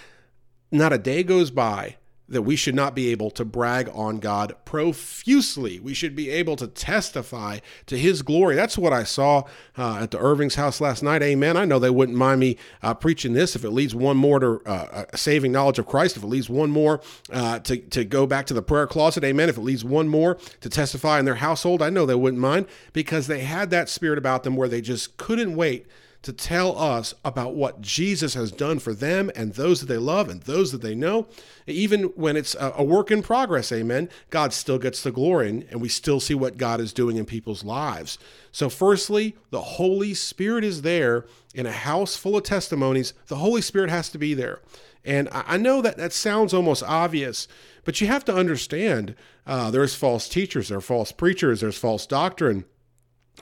Not 0.70 0.92
a 0.92 0.98
day 0.98 1.22
goes 1.22 1.50
by 1.50 1.96
that 2.32 2.42
we 2.42 2.56
should 2.56 2.74
not 2.74 2.94
be 2.94 3.08
able 3.08 3.30
to 3.30 3.44
brag 3.44 3.90
on 3.92 4.18
God 4.18 4.56
profusely. 4.64 5.78
We 5.78 5.92
should 5.94 6.16
be 6.16 6.30
able 6.30 6.56
to 6.56 6.66
testify 6.66 7.58
to 7.86 7.98
His 7.98 8.22
glory. 8.22 8.56
That's 8.56 8.78
what 8.78 8.92
I 8.92 9.04
saw 9.04 9.44
uh, 9.76 9.98
at 10.00 10.10
the 10.10 10.18
Irving's 10.18 10.54
house 10.54 10.80
last 10.80 11.02
night. 11.02 11.22
Amen. 11.22 11.56
I 11.56 11.66
know 11.66 11.78
they 11.78 11.90
wouldn't 11.90 12.16
mind 12.16 12.40
me 12.40 12.56
uh, 12.82 12.94
preaching 12.94 13.34
this 13.34 13.54
if 13.54 13.64
it 13.64 13.70
leads 13.70 13.94
one 13.94 14.16
more 14.16 14.40
to 14.40 14.60
uh, 14.64 15.04
saving 15.14 15.52
knowledge 15.52 15.78
of 15.78 15.86
Christ, 15.86 16.16
if 16.16 16.22
it 16.22 16.26
leads 16.26 16.48
one 16.48 16.70
more 16.70 17.02
uh, 17.30 17.58
to, 17.60 17.76
to 17.76 18.04
go 18.04 18.26
back 18.26 18.46
to 18.46 18.54
the 18.54 18.62
prayer 18.62 18.86
closet. 18.86 19.22
Amen. 19.24 19.48
If 19.48 19.58
it 19.58 19.62
leads 19.62 19.84
one 19.84 20.08
more 20.08 20.38
to 20.60 20.68
testify 20.70 21.18
in 21.18 21.26
their 21.26 21.36
household, 21.36 21.82
I 21.82 21.90
know 21.90 22.06
they 22.06 22.14
wouldn't 22.14 22.40
mind 22.40 22.66
because 22.94 23.26
they 23.26 23.40
had 23.40 23.70
that 23.70 23.88
spirit 23.88 24.18
about 24.18 24.42
them 24.42 24.56
where 24.56 24.68
they 24.68 24.80
just 24.80 25.18
couldn't 25.18 25.54
wait 25.54 25.86
to 26.22 26.32
tell 26.32 26.78
us 26.78 27.14
about 27.24 27.54
what 27.54 27.80
Jesus 27.80 28.34
has 28.34 28.52
done 28.52 28.78
for 28.78 28.94
them 28.94 29.30
and 29.34 29.54
those 29.54 29.80
that 29.80 29.86
they 29.86 29.98
love 29.98 30.28
and 30.28 30.42
those 30.42 30.70
that 30.70 30.80
they 30.80 30.94
know. 30.94 31.26
Even 31.66 32.04
when 32.14 32.36
it's 32.36 32.54
a 32.58 32.82
work 32.84 33.10
in 33.10 33.22
progress, 33.22 33.72
amen, 33.72 34.08
God 34.30 34.52
still 34.52 34.78
gets 34.78 35.02
the 35.02 35.10
glory 35.10 35.48
and 35.48 35.80
we 35.80 35.88
still 35.88 36.20
see 36.20 36.34
what 36.34 36.58
God 36.58 36.80
is 36.80 36.92
doing 36.92 37.16
in 37.16 37.24
people's 37.24 37.64
lives. 37.64 38.18
So, 38.52 38.68
firstly, 38.68 39.36
the 39.50 39.60
Holy 39.62 40.14
Spirit 40.14 40.62
is 40.62 40.82
there 40.82 41.26
in 41.54 41.66
a 41.66 41.72
house 41.72 42.16
full 42.16 42.36
of 42.36 42.44
testimonies. 42.44 43.14
The 43.26 43.36
Holy 43.36 43.62
Spirit 43.62 43.90
has 43.90 44.08
to 44.10 44.18
be 44.18 44.34
there. 44.34 44.60
And 45.04 45.28
I 45.32 45.56
know 45.56 45.82
that 45.82 45.96
that 45.96 46.12
sounds 46.12 46.54
almost 46.54 46.82
obvious, 46.84 47.48
but 47.84 48.00
you 48.00 48.06
have 48.06 48.24
to 48.26 48.34
understand 48.34 49.16
uh, 49.46 49.70
there's 49.70 49.96
false 49.96 50.28
teachers, 50.28 50.68
there 50.68 50.78
are 50.78 50.82
false 50.82 51.10
preachers, 51.10 51.60
there's 51.60 51.76
false 51.76 52.06
doctrine. 52.06 52.64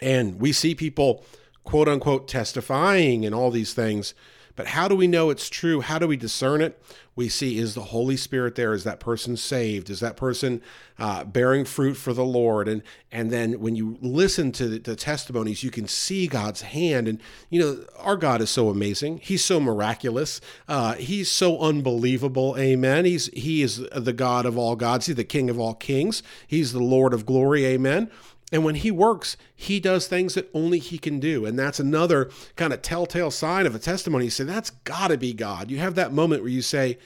And 0.01 0.41
we 0.41 0.53
see 0.53 0.75
people, 0.75 1.25
quote 1.64 1.88
unquote, 1.88 2.29
testifying 2.29 3.25
and 3.25 3.35
all 3.35 3.50
these 3.50 3.75
things. 3.75 4.14
But 4.57 4.69
how 4.69 4.88
do 4.88 4.95
we 4.95 5.07
know 5.07 5.31
it's 5.31 5.49
true? 5.49 5.81
How 5.81 5.99
do 5.99 6.07
we 6.07 6.19
discern 6.19 6.61
it? 6.61 6.79
We 7.17 7.29
see 7.29 7.59
is 7.59 7.75
the 7.75 7.85
Holy 7.85 8.17
Spirit 8.17 8.55
there? 8.55 8.73
Is 8.73 8.85
that 8.85 9.00
person 9.00 9.37
saved? 9.37 9.90
Is 9.90 10.00
that 10.00 10.17
person 10.17 10.62
uh, 10.99 11.25
bearing 11.25 11.64
fruit 11.64 11.95
for 11.95 12.12
the 12.12 12.25
Lord? 12.25 12.69
And 12.69 12.83
and 13.11 13.31
then 13.31 13.61
when 13.61 13.75
you 13.75 13.99
listen 14.00 14.52
to 14.52 14.69
the, 14.69 14.79
the, 14.79 14.97
testimonies, 14.97 15.62
you 15.62 15.71
can 15.71 15.87
see 15.88 16.26
God's 16.26 16.62
hand. 16.62 17.09
And 17.09 17.21
you 17.49 17.61
know 17.61 17.85
our 17.99 18.17
God 18.17 18.40
is 18.40 18.50
so 18.50 18.69
amazing. 18.69 19.19
He's 19.19 19.45
so 19.45 19.61
miraculous. 19.61 20.40
Uh, 20.69 20.95
he's 20.95 21.31
so 21.31 21.59
unbelievable. 21.59 22.57
Amen. 22.59 23.05
He's 23.05 23.26
he 23.29 23.62
is 23.62 23.87
the 23.95 24.12
God 24.12 24.47
of 24.47 24.59
all 24.59 24.76
gods. 24.76 25.07
He's 25.07 25.17
the 25.17 25.25
King 25.25 25.50
of 25.50 25.59
all 25.59 25.75
kings. 25.75 26.23
He's 26.47 26.73
the 26.73 26.83
Lord 26.83 27.12
of 27.12 27.26
glory. 27.26 27.64
Amen. 27.67 28.11
And 28.52 28.64
when 28.64 28.75
he 28.75 28.90
works, 28.90 29.37
he 29.54 29.78
does 29.78 30.07
things 30.07 30.35
that 30.35 30.50
only 30.52 30.78
he 30.78 30.99
can 30.99 31.21
do. 31.21 31.47
And 31.47 31.59
that's 31.59 31.78
another 31.78 32.30
kind 32.57 32.73
of 32.73 32.83
telltale 32.83 33.30
sign 33.30 33.66
of 33.66 33.75
a 33.75 33.78
testimony. 33.78 34.25
You 34.25 34.30
say, 34.30 34.45
that's 34.45 34.71
got 34.71 35.09
to 35.09 35.16
be 35.16 35.33
God. 35.33 35.71
You 35.71 35.78
have 35.78 35.95
that 35.95 36.12
moment 36.12 36.42
where 36.42 36.50
you 36.50 36.62
say, 36.62 36.99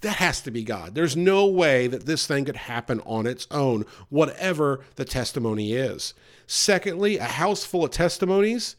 that 0.00 0.16
has 0.16 0.40
to 0.42 0.50
be 0.50 0.64
God. 0.64 0.96
There's 0.96 1.16
no 1.16 1.46
way 1.46 1.86
that 1.86 2.06
this 2.06 2.26
thing 2.26 2.44
could 2.44 2.56
happen 2.56 3.00
on 3.06 3.26
its 3.26 3.46
own, 3.52 3.86
whatever 4.08 4.80
the 4.96 5.04
testimony 5.04 5.74
is. 5.74 6.14
Secondly, 6.46 7.18
a 7.18 7.24
house 7.24 7.64
full 7.64 7.84
of 7.84 7.92
testimonies, 7.92 8.74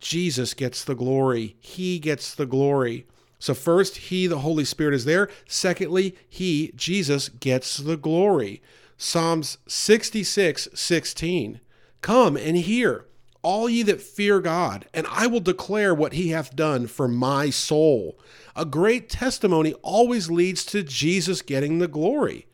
Jesus 0.00 0.52
gets 0.52 0.84
the 0.84 0.94
glory. 0.94 1.56
He 1.60 1.98
gets 1.98 2.34
the 2.34 2.46
glory. 2.46 3.06
So, 3.38 3.54
first, 3.54 3.96
He, 3.96 4.26
the 4.26 4.40
Holy 4.40 4.66
Spirit, 4.66 4.92
is 4.92 5.06
there. 5.06 5.30
Secondly, 5.48 6.14
He, 6.28 6.72
Jesus, 6.76 7.30
gets 7.30 7.78
the 7.78 7.96
glory. 7.96 8.60
Psalms 9.02 9.56
66 9.66 10.68
16. 10.74 11.60
Come 12.02 12.36
and 12.36 12.54
hear, 12.58 13.06
all 13.40 13.66
ye 13.66 13.82
that 13.84 14.02
fear 14.02 14.40
God, 14.40 14.88
and 14.92 15.06
I 15.10 15.26
will 15.26 15.40
declare 15.40 15.94
what 15.94 16.12
he 16.12 16.28
hath 16.28 16.54
done 16.54 16.86
for 16.86 17.08
my 17.08 17.48
soul. 17.48 18.18
A 18.54 18.66
great 18.66 19.08
testimony 19.08 19.72
always 19.82 20.30
leads 20.30 20.66
to 20.66 20.82
Jesus 20.82 21.40
getting 21.40 21.78
the 21.78 21.88
glory. 21.88 22.46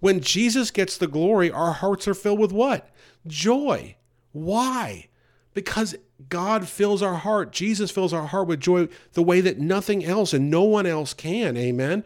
When 0.00 0.18
Jesus 0.18 0.72
gets 0.72 0.98
the 0.98 1.06
glory, 1.06 1.48
our 1.48 1.74
hearts 1.74 2.08
are 2.08 2.14
filled 2.14 2.40
with 2.40 2.50
what? 2.50 2.90
Joy. 3.28 3.94
Why? 4.32 5.06
Because 5.54 5.94
God 6.28 6.66
fills 6.66 7.02
our 7.02 7.18
heart. 7.18 7.52
Jesus 7.52 7.92
fills 7.92 8.12
our 8.12 8.26
heart 8.26 8.48
with 8.48 8.58
joy 8.58 8.88
the 9.12 9.22
way 9.22 9.40
that 9.40 9.60
nothing 9.60 10.04
else 10.04 10.32
and 10.32 10.50
no 10.50 10.64
one 10.64 10.86
else 10.86 11.14
can. 11.14 11.56
Amen. 11.56 12.02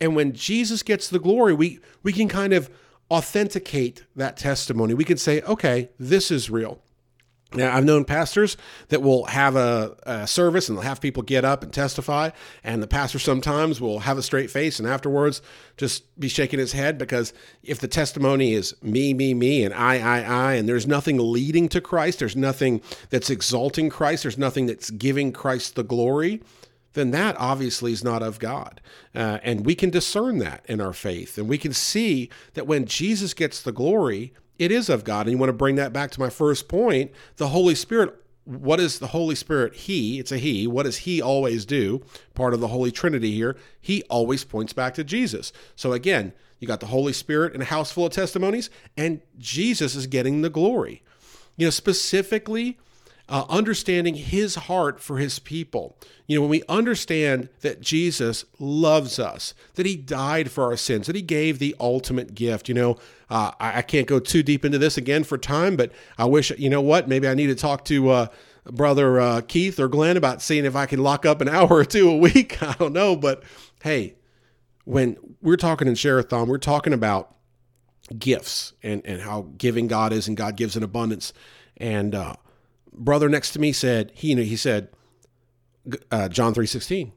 And 0.00 0.14
when 0.14 0.34
Jesus 0.34 0.84
gets 0.84 1.08
the 1.08 1.18
glory, 1.18 1.52
we, 1.52 1.80
we 2.04 2.12
can 2.12 2.28
kind 2.28 2.52
of 2.52 2.70
authenticate 3.10 4.04
that 4.16 4.36
testimony. 4.36 4.94
We 4.94 5.04
can 5.04 5.18
say, 5.18 5.42
okay, 5.42 5.90
this 5.98 6.30
is 6.30 6.50
real. 6.50 6.80
Now, 7.54 7.76
I've 7.76 7.84
known 7.84 8.04
pastors 8.04 8.56
that 8.88 9.02
will 9.02 9.26
have 9.26 9.54
a, 9.54 9.96
a, 10.02 10.26
service 10.26 10.68
and 10.68 10.76
they'll 10.76 10.84
have 10.84 11.00
people 11.00 11.22
get 11.22 11.44
up 11.44 11.62
and 11.62 11.72
testify, 11.72 12.30
and 12.64 12.82
the 12.82 12.88
pastor 12.88 13.18
sometimes 13.18 13.80
will 13.80 14.00
have 14.00 14.18
a 14.18 14.22
straight 14.22 14.50
face 14.50 14.78
and 14.78 14.88
afterwards 14.88 15.40
just 15.76 16.18
be 16.18 16.28
shaking 16.28 16.58
his 16.58 16.72
head 16.72 16.98
because 16.98 17.32
if 17.62 17.78
the 17.78 17.88
testimony 17.88 18.54
is 18.54 18.74
me, 18.82 19.14
me, 19.14 19.34
me, 19.34 19.64
and 19.64 19.72
I, 19.72 19.98
I, 19.98 20.22
I, 20.22 20.52
and 20.54 20.68
there's 20.68 20.86
nothing 20.86 21.18
leading 21.18 21.68
to 21.68 21.80
Christ, 21.80 22.18
there's 22.18 22.36
nothing 22.36 22.80
that's 23.10 23.30
exalting 23.30 23.88
Christ, 23.88 24.24
there's 24.24 24.38
nothing 24.38 24.66
that's 24.66 24.90
giving 24.90 25.32
Christ 25.32 25.76
the 25.76 25.84
glory, 25.84 26.42
then 26.94 27.10
that 27.10 27.36
obviously 27.38 27.92
is 27.92 28.02
not 28.02 28.22
of 28.22 28.38
God. 28.38 28.80
Uh, 29.14 29.38
and 29.42 29.66
we 29.66 29.74
can 29.74 29.90
discern 29.90 30.38
that 30.38 30.64
in 30.66 30.80
our 30.80 30.92
faith. 30.92 31.36
And 31.36 31.48
we 31.48 31.58
can 31.58 31.72
see 31.72 32.30
that 32.54 32.66
when 32.66 32.86
Jesus 32.86 33.34
gets 33.34 33.60
the 33.60 33.72
glory, 33.72 34.32
it 34.58 34.72
is 34.72 34.88
of 34.88 35.04
God. 35.04 35.26
And 35.26 35.32
you 35.32 35.38
want 35.38 35.50
to 35.50 35.54
bring 35.54 35.74
that 35.76 35.92
back 35.92 36.10
to 36.12 36.20
my 36.20 36.30
first 36.30 36.68
point 36.68 37.12
the 37.36 37.48
Holy 37.48 37.74
Spirit. 37.74 38.14
What 38.44 38.78
is 38.78 38.98
the 38.98 39.08
Holy 39.08 39.34
Spirit? 39.34 39.74
He, 39.74 40.18
it's 40.18 40.32
a 40.32 40.38
He. 40.38 40.66
What 40.66 40.84
does 40.84 40.98
He 40.98 41.20
always 41.20 41.64
do? 41.64 42.02
Part 42.34 42.54
of 42.54 42.60
the 42.60 42.68
Holy 42.68 42.92
Trinity 42.92 43.32
here. 43.32 43.56
He 43.80 44.02
always 44.04 44.44
points 44.44 44.72
back 44.72 44.94
to 44.94 45.04
Jesus. 45.04 45.52
So 45.76 45.92
again, 45.92 46.32
you 46.60 46.68
got 46.68 46.80
the 46.80 46.86
Holy 46.86 47.12
Spirit 47.12 47.54
in 47.54 47.62
a 47.62 47.66
house 47.66 47.90
full 47.90 48.06
of 48.06 48.12
testimonies, 48.12 48.70
and 48.96 49.20
Jesus 49.38 49.94
is 49.94 50.06
getting 50.06 50.42
the 50.42 50.50
glory. 50.50 51.02
You 51.56 51.66
know, 51.66 51.70
specifically, 51.70 52.78
uh, 53.28 53.44
understanding 53.48 54.14
his 54.14 54.54
heart 54.54 55.00
for 55.00 55.18
his 55.18 55.38
people. 55.38 55.96
You 56.26 56.36
know, 56.36 56.42
when 56.42 56.50
we 56.50 56.62
understand 56.68 57.48
that 57.60 57.80
Jesus 57.80 58.44
loves 58.58 59.18
us, 59.18 59.54
that 59.74 59.86
he 59.86 59.96
died 59.96 60.50
for 60.50 60.64
our 60.64 60.76
sins, 60.76 61.06
that 61.06 61.16
he 61.16 61.22
gave 61.22 61.58
the 61.58 61.74
ultimate 61.80 62.34
gift, 62.34 62.68
you 62.68 62.74
know, 62.74 62.96
uh, 63.30 63.52
I, 63.58 63.78
I, 63.78 63.82
can't 63.82 64.06
go 64.06 64.20
too 64.20 64.42
deep 64.42 64.64
into 64.64 64.76
this 64.78 64.98
again 64.98 65.24
for 65.24 65.38
time, 65.38 65.76
but 65.76 65.92
I 66.18 66.26
wish, 66.26 66.50
you 66.58 66.68
know 66.68 66.82
what, 66.82 67.08
maybe 67.08 67.26
I 67.26 67.34
need 67.34 67.46
to 67.46 67.54
talk 67.54 67.84
to 67.86 68.10
uh, 68.10 68.26
brother 68.66 69.18
uh, 69.18 69.40
Keith 69.40 69.80
or 69.80 69.88
Glenn 69.88 70.18
about 70.18 70.42
seeing 70.42 70.66
if 70.66 70.76
I 70.76 70.84
can 70.84 71.02
lock 71.02 71.24
up 71.24 71.40
an 71.40 71.48
hour 71.50 71.70
or 71.70 71.84
two 71.84 72.10
a 72.10 72.16
week. 72.16 72.62
I 72.62 72.74
don't 72.74 72.92
know, 72.92 73.16
but 73.16 73.42
hey, 73.82 74.16
when 74.84 75.16
we're 75.40 75.56
talking 75.56 75.88
in 75.88 75.94
Share-a-thon, 75.94 76.48
we're 76.48 76.58
talking 76.58 76.92
about 76.92 77.34
gifts 78.18 78.74
and, 78.82 79.00
and 79.06 79.22
how 79.22 79.48
giving 79.56 79.86
God 79.86 80.12
is 80.12 80.28
and 80.28 80.36
God 80.36 80.56
gives 80.56 80.76
in 80.76 80.82
abundance. 80.82 81.32
And, 81.78 82.14
uh, 82.14 82.34
brother 82.94 83.28
next 83.28 83.52
to 83.52 83.58
me 83.58 83.72
said, 83.72 84.12
he, 84.14 84.34
he 84.44 84.56
said, 84.56 84.88
uh, 86.10 86.28
John 86.28 86.54
3.16, 86.54 87.12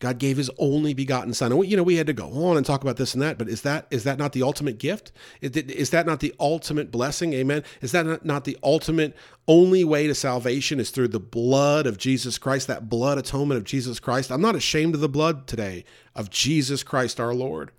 God 0.00 0.18
gave 0.18 0.38
his 0.38 0.50
only 0.58 0.94
begotten 0.94 1.34
son. 1.34 1.52
And 1.52 1.60
we, 1.60 1.68
you 1.68 1.76
know, 1.76 1.82
we 1.82 1.96
had 1.96 2.06
to 2.06 2.14
go 2.14 2.46
on 2.46 2.56
and 2.56 2.64
talk 2.64 2.80
about 2.80 2.96
this 2.96 3.12
and 3.12 3.22
that, 3.22 3.36
but 3.36 3.48
is 3.48 3.62
that 3.62 3.86
is 3.90 4.04
that 4.04 4.16
not 4.16 4.32
the 4.32 4.42
ultimate 4.42 4.78
gift? 4.78 5.12
Is, 5.42 5.50
is 5.50 5.90
that 5.90 6.06
not 6.06 6.20
the 6.20 6.34
ultimate 6.40 6.90
blessing? 6.90 7.34
Amen. 7.34 7.62
Is 7.82 7.92
that 7.92 8.24
not 8.24 8.44
the 8.44 8.56
ultimate 8.62 9.14
only 9.46 9.84
way 9.84 10.06
to 10.06 10.14
salvation 10.14 10.80
is 10.80 10.90
through 10.90 11.08
the 11.08 11.20
blood 11.20 11.86
of 11.86 11.98
Jesus 11.98 12.38
Christ, 12.38 12.66
that 12.66 12.88
blood 12.88 13.18
atonement 13.18 13.58
of 13.58 13.64
Jesus 13.64 14.00
Christ? 14.00 14.32
I'm 14.32 14.40
not 14.40 14.56
ashamed 14.56 14.94
of 14.94 15.02
the 15.02 15.08
blood 15.08 15.46
today 15.46 15.84
of 16.14 16.30
Jesus 16.30 16.82
Christ 16.82 17.20
our 17.20 17.34
Lord. 17.34 17.70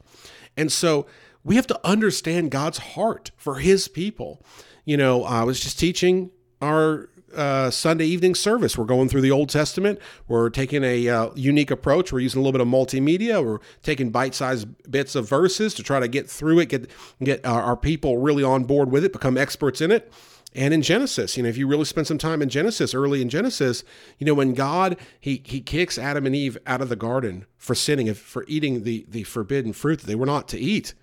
And 0.56 0.72
so 0.72 1.08
we 1.44 1.56
have 1.56 1.68
to 1.68 1.80
understand 1.84 2.52
God's 2.52 2.78
heart 2.78 3.32
for 3.36 3.56
his 3.56 3.88
people. 3.88 4.46
You 4.86 4.96
know, 4.96 5.24
I 5.24 5.44
was 5.44 5.60
just 5.60 5.80
teaching 5.80 6.30
our 6.62 7.10
uh, 7.36 7.70
Sunday 7.72 8.06
evening 8.06 8.36
service. 8.36 8.78
We're 8.78 8.86
going 8.86 9.10
through 9.10 9.22
the 9.22 9.32
Old 9.32 9.50
Testament. 9.50 10.00
We're 10.28 10.50
taking 10.50 10.84
a 10.84 11.08
uh, 11.08 11.30
unique 11.36 11.72
approach. 11.72 12.12
We're 12.12 12.20
using 12.20 12.40
a 12.40 12.44
little 12.44 12.52
bit 12.52 12.62
of 12.62 12.68
multimedia. 12.68 13.44
We're 13.44 13.60
taking 13.84 14.10
bite-sized 14.10 14.68
bits 14.92 15.16
of 15.16 15.28
verses 15.28 15.74
to 15.76 15.84
try 15.84 16.00
to 16.00 16.08
get 16.08 16.30
through 16.30 16.60
it, 16.60 16.70
get 16.70 16.90
get 17.24 17.46
our, 17.46 17.62
our 17.62 17.78
people 17.78 18.18
really 18.18 18.44
on 18.44 18.66
board 18.66 18.92
with 18.92 19.04
it, 19.04 19.14
become 19.14 19.38
experts 19.38 19.82
in 19.82 19.92
it. 19.92 20.12
And 20.54 20.74
in 20.74 20.82
Genesis, 20.82 21.38
you 21.38 21.44
know, 21.44 21.50
if 21.50 21.58
you 21.58 21.66
really 21.66 21.86
spend 21.86 22.08
some 22.08 22.18
time 22.18 22.42
in 22.42 22.50
Genesis, 22.50 22.94
early 22.94 23.22
in 23.22 23.30
Genesis, 23.30 23.86
you 24.18 24.26
know, 24.26 24.34
when 24.34 24.54
God 24.54 24.98
he 25.20 25.42
he 25.46 25.62
kicks 25.62 25.98
Adam 25.98 26.26
and 26.26 26.36
Eve 26.36 26.58
out 26.68 26.82
of 26.82 26.90
the 26.90 26.96
garden 26.98 27.46
for 27.58 27.74
sinning, 27.74 28.14
for 28.14 28.44
eating 28.48 28.84
the 28.84 29.06
the 29.08 29.24
forbidden 29.24 29.72
fruit 29.72 30.00
that 30.00 30.08
they 30.08 30.16
were 30.16 30.26
not 30.26 30.48
to 30.50 30.60
eat. 30.60 30.94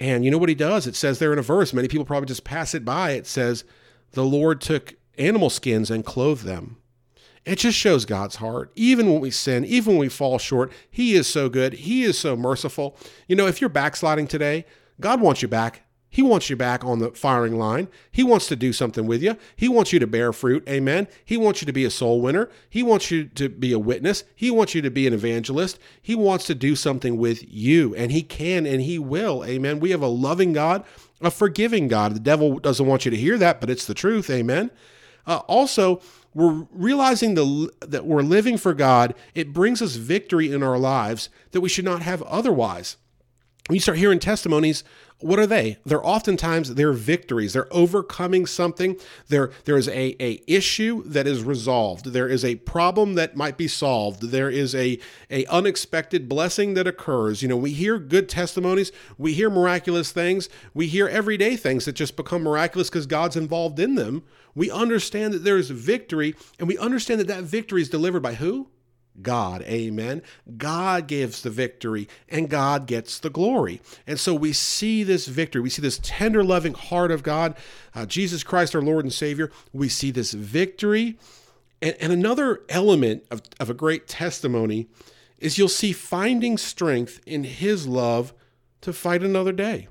And 0.00 0.24
you 0.24 0.32
know 0.32 0.38
what 0.38 0.48
he 0.48 0.56
does? 0.56 0.88
It 0.88 0.96
says 0.96 1.20
there 1.20 1.32
in 1.32 1.38
a 1.38 1.42
verse, 1.42 1.72
many 1.72 1.86
people 1.86 2.04
probably 2.04 2.26
just 2.26 2.42
pass 2.42 2.74
it 2.74 2.84
by. 2.84 3.12
It 3.12 3.24
says, 3.24 3.62
the 4.12 4.24
Lord 4.24 4.60
took 4.60 4.94
animal 5.22 5.50
skins 5.50 5.90
and 5.90 6.04
clothe 6.04 6.40
them. 6.40 6.76
It 7.44 7.58
just 7.58 7.76
shows 7.76 8.04
God's 8.04 8.36
heart. 8.36 8.70
Even 8.76 9.10
when 9.10 9.20
we 9.20 9.30
sin, 9.30 9.64
even 9.64 9.94
when 9.94 10.00
we 10.00 10.08
fall 10.08 10.38
short, 10.38 10.72
He 10.90 11.14
is 11.14 11.26
so 11.26 11.48
good. 11.48 11.72
He 11.72 12.04
is 12.04 12.18
so 12.18 12.36
merciful. 12.36 12.96
You 13.26 13.36
know, 13.36 13.46
if 13.46 13.60
you're 13.60 13.70
backsliding 13.70 14.28
today, 14.28 14.64
God 15.00 15.20
wants 15.20 15.42
you 15.42 15.48
back. 15.48 15.82
He 16.12 16.20
wants 16.20 16.50
you 16.50 16.56
back 16.56 16.84
on 16.84 16.98
the 16.98 17.10
firing 17.12 17.58
line. 17.58 17.88
He 18.10 18.22
wants 18.22 18.46
to 18.48 18.54
do 18.54 18.74
something 18.74 19.06
with 19.06 19.22
you. 19.22 19.34
He 19.56 19.66
wants 19.66 19.94
you 19.94 19.98
to 19.98 20.06
bear 20.06 20.34
fruit. 20.34 20.62
Amen. 20.68 21.08
He 21.24 21.38
wants 21.38 21.62
you 21.62 21.66
to 21.66 21.72
be 21.72 21.86
a 21.86 21.90
soul 21.90 22.20
winner. 22.20 22.50
He 22.68 22.82
wants 22.82 23.10
you 23.10 23.24
to 23.24 23.48
be 23.48 23.72
a 23.72 23.78
witness. 23.78 24.22
He 24.36 24.50
wants 24.50 24.74
you 24.74 24.82
to 24.82 24.90
be 24.90 25.06
an 25.06 25.14
evangelist. 25.14 25.78
He 26.02 26.14
wants 26.14 26.46
to 26.48 26.54
do 26.54 26.76
something 26.76 27.16
with 27.16 27.42
you, 27.50 27.94
and 27.94 28.12
He 28.12 28.22
can 28.22 28.66
and 28.66 28.82
He 28.82 28.98
will. 28.98 29.42
Amen. 29.42 29.80
We 29.80 29.90
have 29.90 30.02
a 30.02 30.06
loving 30.06 30.52
God, 30.52 30.84
a 31.22 31.30
forgiving 31.30 31.88
God. 31.88 32.14
The 32.14 32.20
devil 32.20 32.58
doesn't 32.58 32.86
want 32.86 33.06
you 33.06 33.10
to 33.10 33.16
hear 33.16 33.38
that, 33.38 33.58
but 33.58 33.70
it's 33.70 33.86
the 33.86 33.94
truth. 33.94 34.28
Amen. 34.28 34.70
Uh, 35.26 35.38
also, 35.46 36.00
we're 36.34 36.66
realizing 36.72 37.34
the, 37.34 37.70
that 37.80 38.06
we're 38.06 38.22
living 38.22 38.56
for 38.56 38.74
God. 38.74 39.14
It 39.34 39.52
brings 39.52 39.82
us 39.82 39.96
victory 39.96 40.52
in 40.52 40.62
our 40.62 40.78
lives 40.78 41.28
that 41.52 41.60
we 41.60 41.68
should 41.68 41.84
not 41.84 42.02
have 42.02 42.22
otherwise. 42.22 42.96
When 43.72 43.76
you 43.76 43.80
start 43.80 43.96
hearing 43.96 44.18
testimonies, 44.18 44.84
what 45.20 45.38
are 45.38 45.46
they? 45.46 45.78
They're 45.86 46.06
oftentimes 46.06 46.74
they're 46.74 46.92
victories. 46.92 47.54
They're 47.54 47.72
overcoming 47.72 48.44
something. 48.44 48.98
There, 49.28 49.50
there 49.64 49.78
is 49.78 49.88
a, 49.88 50.14
a 50.22 50.42
issue 50.46 51.02
that 51.04 51.26
is 51.26 51.42
resolved. 51.42 52.12
There 52.12 52.28
is 52.28 52.44
a 52.44 52.56
problem 52.56 53.14
that 53.14 53.34
might 53.34 53.56
be 53.56 53.68
solved. 53.68 54.24
There 54.24 54.50
is 54.50 54.74
a, 54.74 54.98
a 55.30 55.46
unexpected 55.46 56.28
blessing 56.28 56.74
that 56.74 56.86
occurs. 56.86 57.40
You 57.40 57.48
know, 57.48 57.56
we 57.56 57.70
hear 57.70 57.98
good 57.98 58.28
testimonies, 58.28 58.92
we 59.16 59.32
hear 59.32 59.48
miraculous 59.48 60.12
things, 60.12 60.50
we 60.74 60.86
hear 60.86 61.08
everyday 61.08 61.56
things 61.56 61.86
that 61.86 61.94
just 61.94 62.14
become 62.14 62.42
miraculous 62.42 62.90
because 62.90 63.06
God's 63.06 63.36
involved 63.36 63.80
in 63.80 63.94
them. 63.94 64.22
We 64.54 64.70
understand 64.70 65.32
that 65.32 65.44
there 65.44 65.56
is 65.56 65.70
victory, 65.70 66.34
and 66.58 66.68
we 66.68 66.76
understand 66.76 67.20
that 67.20 67.28
that 67.28 67.44
victory 67.44 67.80
is 67.80 67.88
delivered 67.88 68.22
by 68.22 68.34
who? 68.34 68.68
God. 69.20 69.62
Amen. 69.62 70.22
God 70.56 71.06
gives 71.06 71.42
the 71.42 71.50
victory 71.50 72.08
and 72.28 72.48
God 72.48 72.86
gets 72.86 73.18
the 73.18 73.30
glory. 73.30 73.80
And 74.06 74.18
so 74.18 74.34
we 74.34 74.52
see 74.52 75.04
this 75.04 75.26
victory. 75.26 75.60
We 75.60 75.70
see 75.70 75.82
this 75.82 76.00
tender, 76.02 76.42
loving 76.42 76.74
heart 76.74 77.10
of 77.10 77.22
God, 77.22 77.54
uh, 77.94 78.06
Jesus 78.06 78.42
Christ, 78.42 78.74
our 78.74 78.82
Lord 78.82 79.04
and 79.04 79.12
Savior. 79.12 79.50
We 79.72 79.88
see 79.88 80.10
this 80.10 80.32
victory. 80.32 81.18
And, 81.82 81.96
and 82.00 82.12
another 82.12 82.62
element 82.68 83.24
of, 83.30 83.42
of 83.60 83.68
a 83.68 83.74
great 83.74 84.08
testimony 84.08 84.88
is 85.38 85.58
you'll 85.58 85.68
see 85.68 85.92
finding 85.92 86.56
strength 86.56 87.20
in 87.26 87.44
His 87.44 87.86
love 87.86 88.32
to 88.80 88.92
fight 88.92 89.22
another 89.22 89.52
day. 89.52 89.88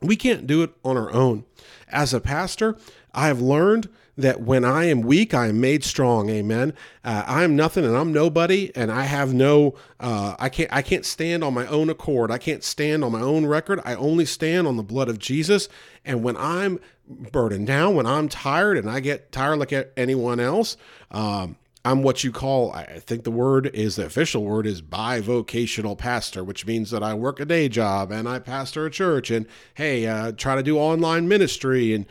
We 0.00 0.16
can't 0.16 0.46
do 0.46 0.62
it 0.62 0.72
on 0.84 0.96
our 0.96 1.12
own. 1.12 1.44
As 1.88 2.12
a 2.12 2.20
pastor, 2.20 2.76
I 3.14 3.28
have 3.28 3.40
learned 3.40 3.88
that 4.16 4.40
when 4.40 4.64
I 4.64 4.84
am 4.84 5.00
weak, 5.02 5.34
I 5.34 5.48
am 5.48 5.60
made 5.60 5.84
strong. 5.84 6.30
Amen. 6.30 6.72
Uh, 7.04 7.24
I 7.26 7.44
am 7.44 7.56
nothing 7.56 7.84
and 7.84 7.96
I'm 7.96 8.12
nobody, 8.12 8.70
and 8.74 8.90
I 8.90 9.04
have 9.04 9.34
no. 9.34 9.74
Uh, 9.98 10.36
I 10.38 10.48
can't. 10.48 10.72
I 10.72 10.82
can't 10.82 11.04
stand 11.04 11.42
on 11.42 11.54
my 11.54 11.66
own 11.66 11.90
accord. 11.90 12.30
I 12.30 12.38
can't 12.38 12.62
stand 12.62 13.04
on 13.04 13.12
my 13.12 13.20
own 13.20 13.46
record. 13.46 13.80
I 13.84 13.94
only 13.94 14.24
stand 14.24 14.66
on 14.66 14.76
the 14.76 14.82
blood 14.82 15.08
of 15.08 15.18
Jesus. 15.18 15.68
And 16.04 16.22
when 16.22 16.36
I'm 16.36 16.80
burdened 17.08 17.66
down, 17.66 17.94
when 17.94 18.06
I'm 18.06 18.28
tired, 18.28 18.78
and 18.78 18.88
I 18.88 19.00
get 19.00 19.32
tired 19.32 19.58
like 19.58 19.72
anyone 19.96 20.40
else, 20.40 20.76
um, 21.10 21.56
I'm 21.86 22.02
what 22.02 22.24
you 22.24 22.32
call, 22.32 22.72
I 22.72 22.98
think 22.98 23.24
the 23.24 23.30
word 23.30 23.66
is 23.74 23.96
the 23.96 24.06
official 24.06 24.42
word 24.42 24.66
is 24.66 24.80
bivocational 24.80 25.98
pastor, 25.98 26.42
which 26.42 26.64
means 26.66 26.90
that 26.90 27.02
I 27.02 27.12
work 27.12 27.40
a 27.40 27.44
day 27.44 27.68
job 27.68 28.10
and 28.10 28.26
I 28.26 28.38
pastor 28.38 28.86
a 28.86 28.90
church 28.90 29.30
and 29.30 29.46
hey, 29.74 30.06
uh, 30.06 30.32
try 30.32 30.54
to 30.56 30.62
do 30.62 30.78
online 30.78 31.28
ministry 31.28 31.92
and 31.92 32.06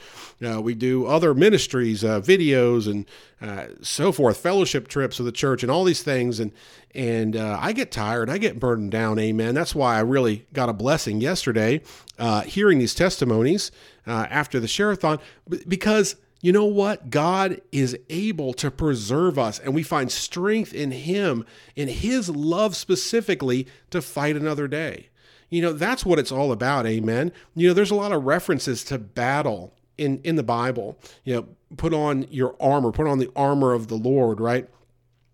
uh, 0.46 0.62
we 0.62 0.76
do 0.76 1.08
other 1.08 1.34
ministries, 1.34 2.04
uh, 2.04 2.22
videos 2.22 2.86
and 2.86 3.08
uh, 3.42 3.74
so 3.82 4.12
forth, 4.12 4.38
fellowship 4.38 4.88
trips 4.88 5.18
with 5.18 5.26
the 5.26 5.32
church 5.32 5.64
and 5.64 5.72
all 5.72 5.84
these 5.84 6.04
things. 6.04 6.40
And 6.40 6.52
and 6.94 7.36
uh, 7.36 7.58
I 7.60 7.74
get 7.74 7.92
tired, 7.92 8.30
I 8.30 8.38
get 8.38 8.60
burdened 8.60 8.92
down. 8.92 9.18
Amen. 9.18 9.56
That's 9.56 9.74
why 9.74 9.96
I 9.96 10.02
really 10.02 10.46
got 10.54 10.70
a 10.70 10.74
blessing 10.74 11.20
yesterday, 11.20 11.82
uh, 12.20 12.42
hearing 12.42 12.78
these 12.78 12.94
testimonies 12.94 13.72
after 14.06 14.60
the 14.60 14.68
shareathon, 14.68 15.20
because 15.68 16.16
you 16.44 16.52
know 16.52 16.66
what? 16.66 17.10
God 17.10 17.62
is 17.72 17.98
able 18.10 18.54
to 18.56 18.70
preserve 18.70 19.40
us, 19.40 19.60
and 19.60 19.74
we 19.74 19.82
find 19.82 20.12
strength 20.12 20.74
in 20.74 20.92
Him, 20.92 21.46
in 21.78 21.88
His 21.88 22.30
love 22.30 22.76
specifically, 22.76 23.66
to 23.92 24.02
fight 24.02 24.36
another 24.36 24.68
day. 24.68 25.08
You 25.50 25.62
know, 25.62 25.72
that's 25.72 26.06
what 26.06 26.20
it's 26.20 26.34
all 26.34 26.52
about. 26.52 26.86
Amen. 26.86 27.32
You 27.56 27.70
know, 27.70 27.74
there's 27.74 27.92
a 27.92 27.96
lot 27.96 28.12
of 28.12 28.26
references 28.26 28.84
to 28.86 28.98
battle 28.98 29.74
in, 29.98 30.20
in 30.26 30.36
the 30.36 30.44
Bible. 30.44 31.00
You 31.24 31.36
know, 31.36 31.48
put 31.78 31.94
on 31.94 32.28
your 32.30 32.58
armor, 32.60 32.92
put 32.92 33.08
on 33.08 33.20
the 33.20 33.32
armor 33.38 33.72
of 33.72 33.88
the 33.88 33.96
Lord, 33.96 34.42
right? 34.42 34.68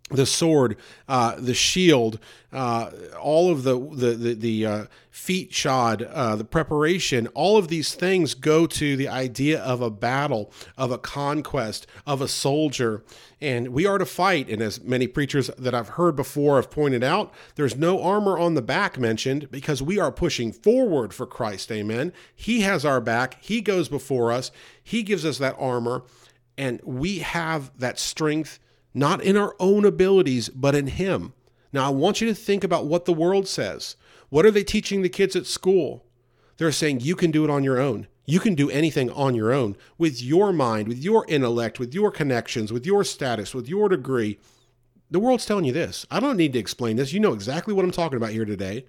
The 0.09 0.25
sword, 0.25 0.75
uh, 1.07 1.35
the 1.37 1.53
shield, 1.53 2.19
uh, 2.51 2.89
all 3.21 3.51
of 3.51 3.63
the 3.63 3.77
the 3.77 4.11
the, 4.11 4.33
the 4.33 4.65
uh, 4.65 4.85
feet 5.11 5.53
shod, 5.53 6.01
uh, 6.01 6.35
the 6.35 6.43
preparation, 6.43 7.27
all 7.27 7.57
of 7.57 7.67
these 7.67 7.93
things 7.93 8.33
go 8.33 8.65
to 8.65 8.95
the 8.95 9.07
idea 9.07 9.61
of 9.61 9.81
a 9.81 9.89
battle, 9.89 10.51
of 10.77 10.91
a 10.91 10.97
conquest, 10.97 11.85
of 12.07 12.21
a 12.21 12.27
soldier, 12.27 13.03
and 13.39 13.69
we 13.69 13.85
are 13.85 13.97
to 13.97 14.05
fight. 14.05 14.49
And 14.49 14.61
as 14.61 14.81
many 14.81 15.07
preachers 15.07 15.49
that 15.57 15.75
I've 15.75 15.89
heard 15.89 16.15
before 16.15 16.55
have 16.55 16.71
pointed 16.71 17.03
out, 17.03 17.31
there's 17.55 17.75
no 17.75 18.01
armor 18.01 18.37
on 18.39 18.55
the 18.55 18.61
back 18.61 18.97
mentioned 18.97 19.51
because 19.51 19.83
we 19.83 19.99
are 19.99 20.11
pushing 20.11 20.51
forward 20.51 21.13
for 21.13 21.25
Christ. 21.27 21.71
Amen. 21.71 22.13
He 22.35 22.61
has 22.61 22.83
our 22.83 23.01
back. 23.01 23.37
He 23.41 23.61
goes 23.61 23.89
before 23.89 24.31
us. 24.31 24.51
He 24.81 25.03
gives 25.03 25.25
us 25.25 25.37
that 25.37 25.55
armor, 25.59 26.03
and 26.57 26.81
we 26.83 27.19
have 27.19 27.71
that 27.77 27.99
strength 27.99 28.59
not 28.93 29.21
in 29.21 29.37
our 29.37 29.55
own 29.59 29.85
abilities, 29.85 30.49
but 30.49 30.75
in 30.75 30.87
Him. 30.87 31.33
Now, 31.71 31.85
I 31.87 31.89
want 31.89 32.21
you 32.21 32.27
to 32.27 32.33
think 32.33 32.63
about 32.63 32.87
what 32.87 33.05
the 33.05 33.13
world 33.13 33.47
says. 33.47 33.95
What 34.29 34.45
are 34.45 34.51
they 34.51 34.63
teaching 34.63 35.01
the 35.01 35.09
kids 35.09 35.35
at 35.35 35.45
school? 35.45 36.05
They're 36.57 36.71
saying 36.71 37.01
you 37.01 37.15
can 37.15 37.31
do 37.31 37.43
it 37.43 37.49
on 37.49 37.63
your 37.63 37.79
own. 37.79 38.07
You 38.25 38.39
can 38.39 38.53
do 38.53 38.69
anything 38.69 39.09
on 39.11 39.33
your 39.33 39.51
own 39.51 39.75
with 39.97 40.21
your 40.21 40.53
mind, 40.53 40.87
with 40.87 40.99
your 40.99 41.25
intellect, 41.27 41.79
with 41.79 41.93
your 41.93 42.11
connections, 42.11 42.71
with 42.71 42.85
your 42.85 43.03
status, 43.03 43.55
with 43.55 43.67
your 43.67 43.89
degree. 43.89 44.39
The 45.09 45.19
world's 45.19 45.45
telling 45.45 45.65
you 45.65 45.73
this. 45.73 46.05
I 46.11 46.19
don't 46.19 46.37
need 46.37 46.53
to 46.53 46.59
explain 46.59 46.97
this. 46.97 47.13
You 47.13 47.19
know 47.19 47.33
exactly 47.33 47.73
what 47.73 47.85
I'm 47.85 47.91
talking 47.91 48.17
about 48.17 48.29
here 48.29 48.45
today. 48.45 48.85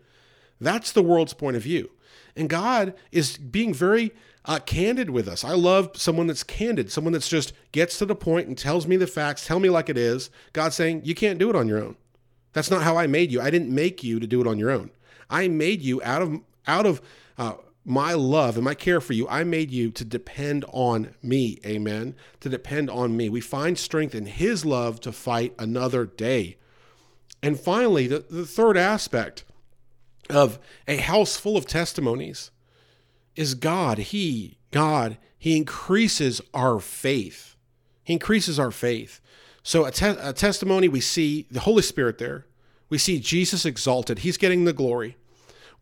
That's 0.61 0.93
the 0.93 1.03
world's 1.03 1.33
point 1.33 1.57
of 1.57 1.63
view. 1.63 1.91
And 2.37 2.51
God 2.51 2.95
is 3.13 3.39
being 3.39 3.73
very 3.73 4.13
uh, 4.51 4.59
candid 4.59 5.11
with 5.11 5.29
us. 5.29 5.45
I 5.45 5.53
love 5.53 5.93
someone 5.95 6.27
that's 6.27 6.43
candid, 6.43 6.91
someone 6.91 7.13
that's 7.13 7.29
just 7.29 7.53
gets 7.71 7.99
to 7.99 8.05
the 8.05 8.17
point 8.17 8.49
and 8.49 8.59
tells 8.59 8.85
me 8.85 8.97
the 8.97 9.07
facts, 9.07 9.47
tell 9.47 9.61
me 9.61 9.71
like 9.71 9.89
it 9.89 9.97
is. 9.97 10.29
God 10.53 10.73
saying, 10.73 11.03
you 11.05 11.15
can't 11.15 11.39
do 11.39 11.51
it 11.51 11.55
on 11.55 11.69
your 11.69 11.81
own. 11.81 11.95
That's 12.53 12.69
not 12.69 12.83
how 12.83 12.97
I 12.97 13.07
made 13.07 13.31
you. 13.31 13.41
I 13.41 13.51
didn't 13.51 13.73
make 13.73 14.03
you 14.03 14.19
to 14.19 14.27
do 14.27 14.41
it 14.41 14.49
on 14.49 14.59
your 14.59 14.71
own. 14.71 14.91
I 15.31 15.47
made 15.47 15.83
you 15.83 16.03
out 16.03 16.21
of 16.21 16.41
out 16.67 16.85
of 16.85 17.01
uh, 17.39 17.55
my 17.85 18.15
love 18.15 18.57
and 18.57 18.65
my 18.65 18.75
care 18.75 19.01
for 19.01 19.13
you. 19.13 19.29
I 19.29 19.45
made 19.45 19.71
you 19.71 19.93
to 19.93 20.05
depend 20.05 20.65
on 20.73 21.15
me. 21.23 21.61
Amen. 21.65 22.17
To 22.41 22.49
depend 22.49 22.91
on 22.91 23.17
me. 23.17 23.29
We 23.29 23.41
find 23.41 23.79
strength 23.79 24.17
in 24.17 24.27
His 24.27 24.65
love 24.65 24.99
to 25.03 25.13
fight 25.13 25.55
another 25.61 26.07
day. 26.07 26.57
And 27.41 27.59
finally, 27.59 28.09
the, 28.09 28.25
the 28.29 28.47
third 28.47 28.77
aspect 28.77 29.45
of 30.29 30.59
a 30.89 30.97
house 30.97 31.37
full 31.37 31.57
of 31.57 31.67
testimonies 31.67 32.51
is 33.37 33.55
God. 33.55 33.99
He, 33.99 34.59
God, 34.71 35.19
He 35.39 35.57
increases 35.57 36.41
our 36.53 36.81
faith. 36.81 37.57
He 38.03 38.15
increases 38.15 38.59
our 38.59 38.71
faith. 38.71 39.21
So, 39.63 39.85
a, 39.85 39.91
te- 39.91 40.07
a, 40.07 40.33
testimony, 40.33 40.89
we 40.89 41.01
see 41.01 41.47
the 41.51 41.61
Holy 41.61 41.83
Spirit 41.83 42.19
there. 42.19 42.47
We 42.89 42.99
see 42.99 43.21
Jesus 43.21 43.65
exalted. 43.65 44.21
He's 44.21 44.37
getting 44.37 44.65
the 44.65 44.73
glory. 44.73 45.17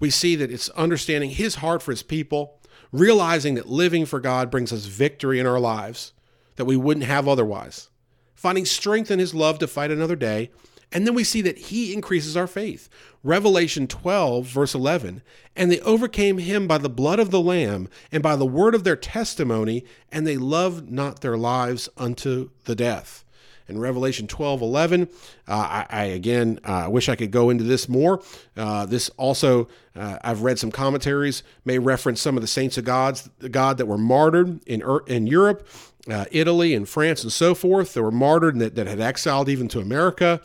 We 0.00 0.10
see 0.10 0.36
that 0.36 0.50
it's 0.50 0.68
understanding 0.70 1.30
His 1.30 1.56
heart 1.56 1.82
for 1.82 1.92
His 1.92 2.02
people, 2.02 2.60
realizing 2.92 3.54
that 3.54 3.68
living 3.68 4.04
for 4.04 4.20
God 4.20 4.50
brings 4.50 4.72
us 4.72 4.86
victory 4.86 5.38
in 5.38 5.46
our 5.46 5.60
lives 5.60 6.12
that 6.56 6.64
we 6.64 6.76
wouldn't 6.76 7.06
have 7.06 7.28
otherwise, 7.28 7.88
finding 8.34 8.64
strength 8.64 9.10
in 9.10 9.18
His 9.18 9.32
love 9.32 9.58
to 9.60 9.66
fight 9.66 9.90
another 9.90 10.16
day, 10.16 10.50
and 10.92 11.06
then 11.06 11.14
we 11.14 11.24
see 11.24 11.42
that 11.42 11.58
he 11.58 11.92
increases 11.92 12.36
our 12.36 12.46
faith. 12.46 12.88
Revelation 13.22 13.86
12, 13.86 14.46
verse 14.46 14.74
11. 14.74 15.22
And 15.54 15.70
they 15.70 15.80
overcame 15.80 16.38
him 16.38 16.66
by 16.66 16.78
the 16.78 16.88
blood 16.88 17.18
of 17.18 17.30
the 17.30 17.40
Lamb 17.40 17.88
and 18.10 18.22
by 18.22 18.36
the 18.36 18.46
word 18.46 18.74
of 18.74 18.84
their 18.84 18.96
testimony, 18.96 19.84
and 20.10 20.26
they 20.26 20.36
loved 20.36 20.90
not 20.90 21.20
their 21.20 21.36
lives 21.36 21.88
unto 21.96 22.50
the 22.64 22.74
death. 22.74 23.24
In 23.68 23.78
Revelation 23.78 24.26
12, 24.26 24.62
11, 24.62 25.08
uh, 25.46 25.52
I, 25.52 25.86
I, 25.90 26.04
again 26.04 26.58
uh, 26.64 26.88
wish 26.90 27.10
I 27.10 27.16
could 27.16 27.30
go 27.30 27.50
into 27.50 27.64
this 27.64 27.86
more. 27.86 28.22
Uh, 28.56 28.86
this 28.86 29.10
also, 29.18 29.68
uh, 29.94 30.16
I've 30.24 30.40
read 30.40 30.58
some 30.58 30.70
commentaries, 30.70 31.42
may 31.66 31.78
reference 31.78 32.22
some 32.22 32.38
of 32.38 32.40
the 32.40 32.46
saints 32.46 32.78
of 32.78 32.84
God's, 32.84 33.28
God 33.50 33.76
that 33.76 33.84
were 33.84 33.98
martyred 33.98 34.66
in, 34.66 34.82
in 35.06 35.26
Europe, 35.26 35.68
uh, 36.10 36.24
Italy, 36.30 36.74
and 36.74 36.88
France, 36.88 37.22
and 37.22 37.30
so 37.30 37.54
forth, 37.54 37.92
that 37.92 38.02
were 38.02 38.10
martyred 38.10 38.54
and 38.54 38.62
that, 38.62 38.74
that 38.76 38.86
had 38.86 39.00
exiled 39.00 39.50
even 39.50 39.68
to 39.68 39.80
America. 39.80 40.40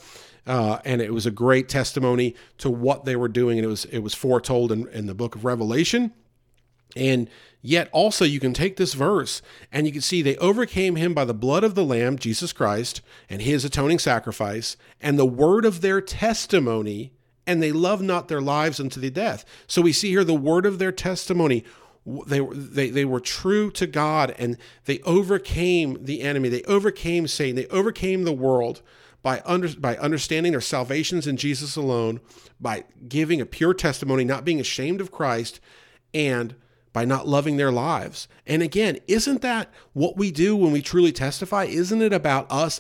Uh, 0.46 0.80
and 0.84 1.02
it 1.02 1.14
was 1.14 1.26
a 1.26 1.32
great 1.32 1.70
testimony 1.70 2.36
to 2.58 2.70
what 2.70 3.06
they 3.06 3.16
were 3.16 3.30
doing, 3.30 3.58
and 3.58 3.66
it 3.66 3.70
was 3.70 3.86
it 3.86 4.00
was 4.00 4.14
foretold 4.14 4.72
in, 4.72 4.88
in 4.90 5.06
the 5.06 5.16
book 5.16 5.36
of 5.36 5.46
Revelation. 5.46 6.12
And 6.96 7.30
yet, 7.62 7.90
also, 7.92 8.26
you 8.26 8.40
can 8.40 8.54
take 8.54 8.78
this 8.78 8.94
verse 8.94 9.42
and 9.72 9.88
you 9.88 9.94
can 9.94 10.02
see 10.02 10.22
they 10.22 10.38
overcame 10.38 10.96
him 10.96 11.14
by 11.14 11.26
the 11.26 11.34
blood 11.34 11.64
of 11.64 11.76
the 11.76 11.84
Lamb, 11.84 12.18
Jesus 12.18 12.54
Christ, 12.54 13.02
and 13.30 13.42
his 13.42 13.66
atoning 13.66 14.00
sacrifice, 14.00 14.78
and 15.02 15.18
the 15.18 15.26
word 15.26 15.66
of 15.66 15.82
their 15.82 16.02
testimony, 16.02 17.14
and 17.48 17.62
they 17.62 17.72
loved 17.72 18.04
not 18.04 18.28
their 18.28 18.42
lives 18.42 18.80
unto 18.80 19.00
the 19.00 19.10
death. 19.10 19.46
So 19.68 19.82
we 19.82 19.94
see 19.94 20.10
here 20.10 20.24
the 20.24 20.34
word 20.34 20.66
of 20.66 20.80
their 20.80 20.92
testimony. 20.92 21.64
They, 22.06 22.40
they, 22.40 22.90
they 22.90 23.06
were 23.06 23.22
true 23.22 23.72
to 23.72 23.88
God 23.88 24.36
and 24.38 24.58
they 24.86 25.00
overcame 25.00 26.04
the 26.04 26.22
enemy. 26.22 26.50
They 26.50 26.64
overcame 26.64 27.28
Satan. 27.28 27.56
They 27.56 27.68
overcame 27.68 28.26
the 28.26 28.34
world 28.34 28.82
by, 29.24 29.42
under, 29.46 29.70
by 29.70 29.98
understanding 29.98 30.52
their 30.52 30.62
salvations 30.62 31.26
in 31.26 31.38
Jesus 31.38 31.76
alone, 31.76 32.20
by 32.62 32.84
giving 33.08 33.42
a 33.42 33.46
pure 33.46 33.74
testimony, 33.74 34.24
not 34.24 34.46
being 34.46 34.60
ashamed 34.60 35.02
of 35.02 35.12
Christ, 35.12 35.60
and 36.14 36.56
by 36.92 37.06
not 37.06 37.28
loving 37.28 37.58
their 37.58 37.72
lives. 37.72 38.28
And 38.46 38.62
again, 38.62 39.00
isn't 39.08 39.42
that 39.42 39.72
what 39.94 40.16
we 40.16 40.32
do 40.32 40.56
when 40.56 40.72
we 40.72 40.82
truly 40.84 41.12
testify? 41.12 41.64
Isn't 41.64 42.04
it 42.04 42.14
about 42.14 42.52
us 42.52 42.80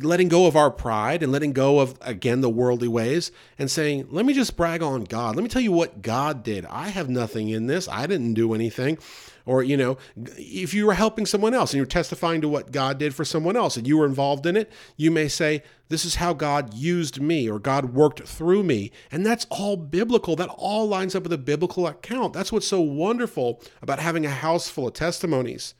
letting 0.00 0.28
go 0.28 0.46
of 0.46 0.56
our 0.56 0.70
pride 0.70 1.22
and 1.22 1.32
letting 1.32 1.52
go 1.52 1.80
of, 1.80 1.98
again, 2.00 2.40
the 2.40 2.50
worldly 2.50 2.88
ways 2.88 3.32
and 3.58 3.70
saying, 3.70 4.06
let 4.10 4.26
me 4.26 4.32
just 4.32 4.56
brag 4.56 4.82
on 4.82 5.04
God. 5.04 5.36
Let 5.36 5.42
me 5.42 5.48
tell 5.48 5.62
you 5.62 5.72
what 5.72 6.02
God 6.02 6.42
did. 6.42 6.66
I 6.66 6.88
have 6.88 7.08
nothing 7.08 7.48
in 7.48 7.66
this, 7.66 7.88
I 7.88 8.06
didn't 8.06 8.34
do 8.34 8.54
anything. 8.54 8.98
Or, 9.46 9.62
you 9.62 9.76
know, 9.76 9.96
if 10.16 10.74
you 10.74 10.86
were 10.86 10.94
helping 10.94 11.24
someone 11.24 11.54
else 11.54 11.72
and 11.72 11.76
you're 11.76 11.86
testifying 11.86 12.40
to 12.40 12.48
what 12.48 12.72
God 12.72 12.98
did 12.98 13.14
for 13.14 13.24
someone 13.24 13.56
else 13.56 13.76
and 13.76 13.86
you 13.86 13.96
were 13.96 14.04
involved 14.04 14.44
in 14.44 14.56
it, 14.56 14.72
you 14.96 15.12
may 15.12 15.28
say, 15.28 15.62
This 15.88 16.04
is 16.04 16.16
how 16.16 16.32
God 16.32 16.74
used 16.74 17.20
me 17.20 17.48
or 17.48 17.60
God 17.60 17.94
worked 17.94 18.26
through 18.26 18.64
me. 18.64 18.90
And 19.12 19.24
that's 19.24 19.46
all 19.48 19.76
biblical. 19.76 20.34
That 20.34 20.50
all 20.56 20.88
lines 20.88 21.14
up 21.14 21.22
with 21.22 21.32
a 21.32 21.38
biblical 21.38 21.86
account. 21.86 22.32
That's 22.32 22.50
what's 22.50 22.66
so 22.66 22.80
wonderful 22.80 23.62
about 23.80 24.00
having 24.00 24.26
a 24.26 24.30
house 24.30 24.68
full 24.68 24.88
of 24.88 24.94
testimonies. 24.94 25.74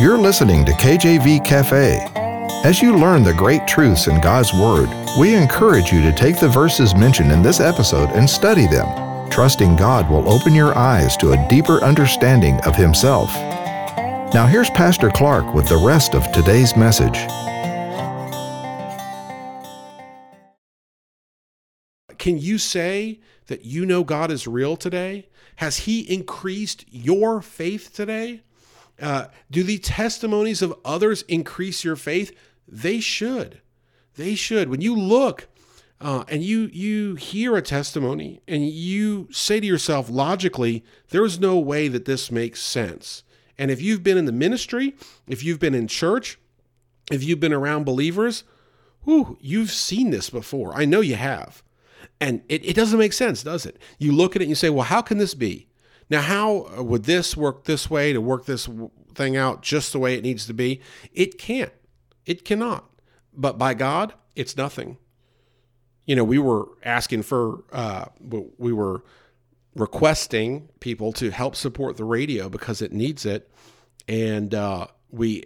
You're 0.00 0.16
listening 0.16 0.64
to 0.64 0.72
KJV 0.72 1.44
Cafe. 1.44 1.98
As 2.64 2.80
you 2.80 2.96
learn 2.96 3.22
the 3.22 3.34
great 3.34 3.66
truths 3.66 4.06
in 4.06 4.18
God's 4.22 4.50
Word, 4.54 4.88
we 5.18 5.34
encourage 5.34 5.92
you 5.92 6.00
to 6.00 6.10
take 6.10 6.40
the 6.40 6.48
verses 6.48 6.94
mentioned 6.94 7.30
in 7.30 7.42
this 7.42 7.60
episode 7.60 8.08
and 8.12 8.28
study 8.28 8.66
them, 8.66 9.28
trusting 9.28 9.76
God 9.76 10.08
will 10.08 10.26
open 10.26 10.54
your 10.54 10.74
eyes 10.74 11.18
to 11.18 11.32
a 11.32 11.48
deeper 11.50 11.84
understanding 11.84 12.58
of 12.60 12.74
Himself. 12.74 13.28
Now, 14.32 14.46
here's 14.46 14.70
Pastor 14.70 15.10
Clark 15.10 15.52
with 15.52 15.68
the 15.68 15.76
rest 15.76 16.14
of 16.14 16.32
today's 16.32 16.74
message. 16.74 17.18
Can 22.16 22.38
you 22.38 22.56
say 22.56 23.20
that 23.48 23.66
you 23.66 23.84
know 23.84 24.02
God 24.02 24.30
is 24.30 24.46
real 24.46 24.78
today? 24.78 25.28
Has 25.56 25.76
He 25.76 26.10
increased 26.10 26.86
your 26.88 27.42
faith 27.42 27.92
today? 27.92 28.44
Uh, 29.00 29.26
do 29.50 29.62
the 29.62 29.78
testimonies 29.78 30.62
of 30.62 30.78
others 30.84 31.22
increase 31.22 31.84
your 31.84 31.96
faith? 31.96 32.36
They 32.68 33.00
should. 33.00 33.60
They 34.16 34.34
should. 34.34 34.68
When 34.68 34.80
you 34.80 34.94
look 34.94 35.48
uh, 36.00 36.24
and 36.28 36.42
you 36.42 36.70
you 36.72 37.14
hear 37.14 37.56
a 37.56 37.62
testimony 37.62 38.40
and 38.46 38.68
you 38.68 39.28
say 39.30 39.60
to 39.60 39.66
yourself 39.66 40.08
logically, 40.10 40.84
there 41.08 41.24
is 41.24 41.40
no 41.40 41.58
way 41.58 41.88
that 41.88 42.04
this 42.04 42.30
makes 42.30 42.62
sense. 42.62 43.22
And 43.58 43.70
if 43.70 43.82
you've 43.82 44.02
been 44.02 44.18
in 44.18 44.24
the 44.24 44.32
ministry, 44.32 44.94
if 45.26 45.44
you've 45.44 45.58
been 45.58 45.74
in 45.74 45.86
church, 45.86 46.38
if 47.10 47.22
you've 47.22 47.40
been 47.40 47.52
around 47.52 47.84
believers, 47.84 48.44
whew, 49.04 49.36
you've 49.40 49.70
seen 49.70 50.10
this 50.10 50.30
before. 50.30 50.74
I 50.74 50.84
know 50.84 51.00
you 51.00 51.16
have. 51.16 51.62
And 52.20 52.42
it, 52.48 52.64
it 52.64 52.76
doesn't 52.76 52.98
make 52.98 53.12
sense, 53.12 53.42
does 53.42 53.66
it? 53.66 53.78
You 53.98 54.12
look 54.12 54.36
at 54.36 54.42
it 54.42 54.44
and 54.44 54.50
you 54.50 54.54
say, 54.54 54.70
well, 54.70 54.84
how 54.84 55.02
can 55.02 55.18
this 55.18 55.34
be? 55.34 55.66
Now, 56.10 56.22
how 56.22 56.82
would 56.82 57.04
this 57.04 57.36
work 57.36 57.64
this 57.64 57.88
way 57.88 58.12
to 58.12 58.20
work 58.20 58.44
this 58.44 58.68
thing 59.14 59.36
out 59.36 59.62
just 59.62 59.92
the 59.92 59.98
way 59.98 60.14
it 60.14 60.22
needs 60.22 60.46
to 60.46 60.52
be? 60.52 60.80
It 61.14 61.38
can't. 61.38 61.72
It 62.26 62.44
cannot. 62.44 62.84
But 63.32 63.56
by 63.56 63.74
God, 63.74 64.12
it's 64.34 64.56
nothing. 64.56 64.98
You 66.04 66.16
know, 66.16 66.24
we 66.24 66.38
were 66.38 66.66
asking 66.84 67.22
for, 67.22 67.62
uh, 67.72 68.06
we 68.58 68.72
were 68.72 69.04
requesting 69.76 70.68
people 70.80 71.12
to 71.12 71.30
help 71.30 71.54
support 71.54 71.96
the 71.96 72.04
radio 72.04 72.48
because 72.48 72.82
it 72.82 72.92
needs 72.92 73.24
it. 73.24 73.48
And 74.08 74.52
uh, 74.52 74.88
we 75.10 75.44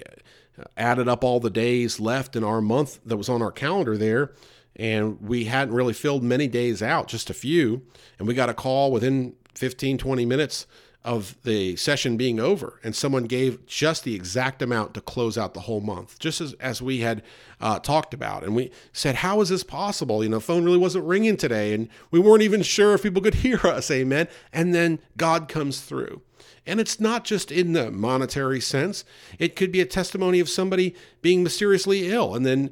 added 0.79 1.09
up 1.09 1.23
all 1.23 1.41
the 1.41 1.51
days 1.51 2.01
left 2.01 2.35
in 2.35 2.43
our 2.43 2.63
month 2.63 3.01
that 3.05 3.19
was 3.19 3.29
on 3.29 3.43
our 3.43 3.53
calendar 3.53 3.99
there 3.99 4.33
and 4.77 5.21
we 5.21 5.45
hadn't 5.45 5.75
really 5.75 5.93
filled 5.93 6.23
many 6.23 6.49
days 6.49 6.83
out, 6.83 7.07
just 7.07 7.31
a 7.31 7.35
few. 7.35 7.83
And 8.19 8.27
we 8.27 8.35
got 8.35 8.49
a 8.49 8.55
call 8.55 8.91
within 8.91 9.35
15, 9.55 9.99
20 9.99 10.27
minutes 10.27 10.67
of 11.05 11.37
the 11.43 11.77
session 11.77 12.17
being 12.17 12.41
over, 12.41 12.81
and 12.83 12.97
someone 12.97 13.25
gave 13.25 13.67
just 13.67 14.05
the 14.05 14.15
exact 14.15 14.63
amount 14.63 14.95
to 14.95 15.03
close 15.03 15.37
out 15.37 15.53
the 15.53 15.61
whole 15.61 15.83
month, 15.83 16.19
just 16.19 16.41
as, 16.41 16.55
as 16.55 16.81
we 16.81 17.01
had 17.01 17.23
uh, 17.61 17.79
talked 17.79 18.15
about. 18.15 18.43
And 18.43 18.57
we 18.57 18.71
said, 18.93 19.17
How 19.17 19.43
is 19.43 19.51
this 19.51 19.63
possible? 19.63 20.25
You 20.25 20.31
know, 20.31 20.41
phone 20.41 20.65
really 20.65 20.79
wasn't 20.79 21.05
ringing 21.05 21.37
today, 21.37 21.75
and 21.75 21.89
we 22.11 22.19
weren't 22.19 22.43
even 22.43 22.63
sure 22.63 22.95
if 22.95 23.03
people 23.03 23.21
could 23.21 23.35
hear 23.47 23.59
us. 23.67 23.91
Amen. 23.91 24.29
And 24.53 24.75
then 24.75 24.99
God 25.19 25.47
comes 25.47 25.81
through. 25.81 26.23
And 26.67 26.81
it's 26.81 26.99
not 26.99 27.25
just 27.25 27.53
in 27.53 27.75
the 27.75 27.91
monetary 27.91 28.61
sense. 28.61 29.05
It 29.39 29.55
could 29.55 29.71
be 29.71 29.83
a 29.83 29.87
testimony 29.87 30.41
of 30.41 30.49
somebody 30.49 30.95
being 31.21 31.43
mysteriously 31.43 32.11
ill. 32.11 32.35
And 32.35 32.47
then 32.47 32.71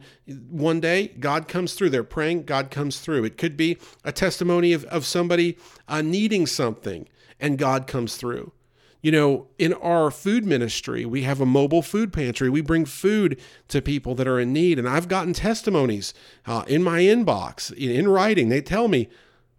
one 0.49 0.81
day, 0.81 1.09
God 1.21 1.47
comes 1.47 1.75
through. 1.75 1.91
They're 1.91 2.03
praying, 2.03 2.45
God 2.45 2.71
comes 2.71 3.01
through. 3.01 3.25
It 3.25 3.37
could 3.37 3.57
be 3.57 3.77
a 4.03 4.13
testimony 4.13 4.73
of, 4.73 4.85
of 4.85 5.05
somebody 5.05 5.59
uh, 5.89 6.01
needing 6.01 6.47
something, 6.47 7.07
and 7.39 7.59
God 7.59 7.87
comes 7.87 8.17
through. 8.17 8.53
You 9.03 9.11
know, 9.11 9.49
in 9.59 9.75
our 9.75 10.13
food 10.13 10.47
ministry, 10.47 11.05
we 11.05 11.23
have 11.23 11.41
a 11.41 11.47
mobile 11.47 11.83
food 11.83 12.13
pantry. 12.13 12.49
We 12.49 12.61
bring 12.61 12.85
food 12.85 13.39
to 13.69 13.83
people 13.83 14.15
that 14.15 14.29
are 14.29 14.39
in 14.39 14.53
need. 14.53 14.79
And 14.79 14.89
I've 14.89 15.09
gotten 15.09 15.33
testimonies 15.33 16.15
uh, 16.47 16.63
in 16.69 16.85
my 16.85 17.01
inbox, 17.01 17.73
in 17.77 18.09
writing. 18.09 18.49
They 18.49 18.63
tell 18.63 18.87
me, 18.87 19.09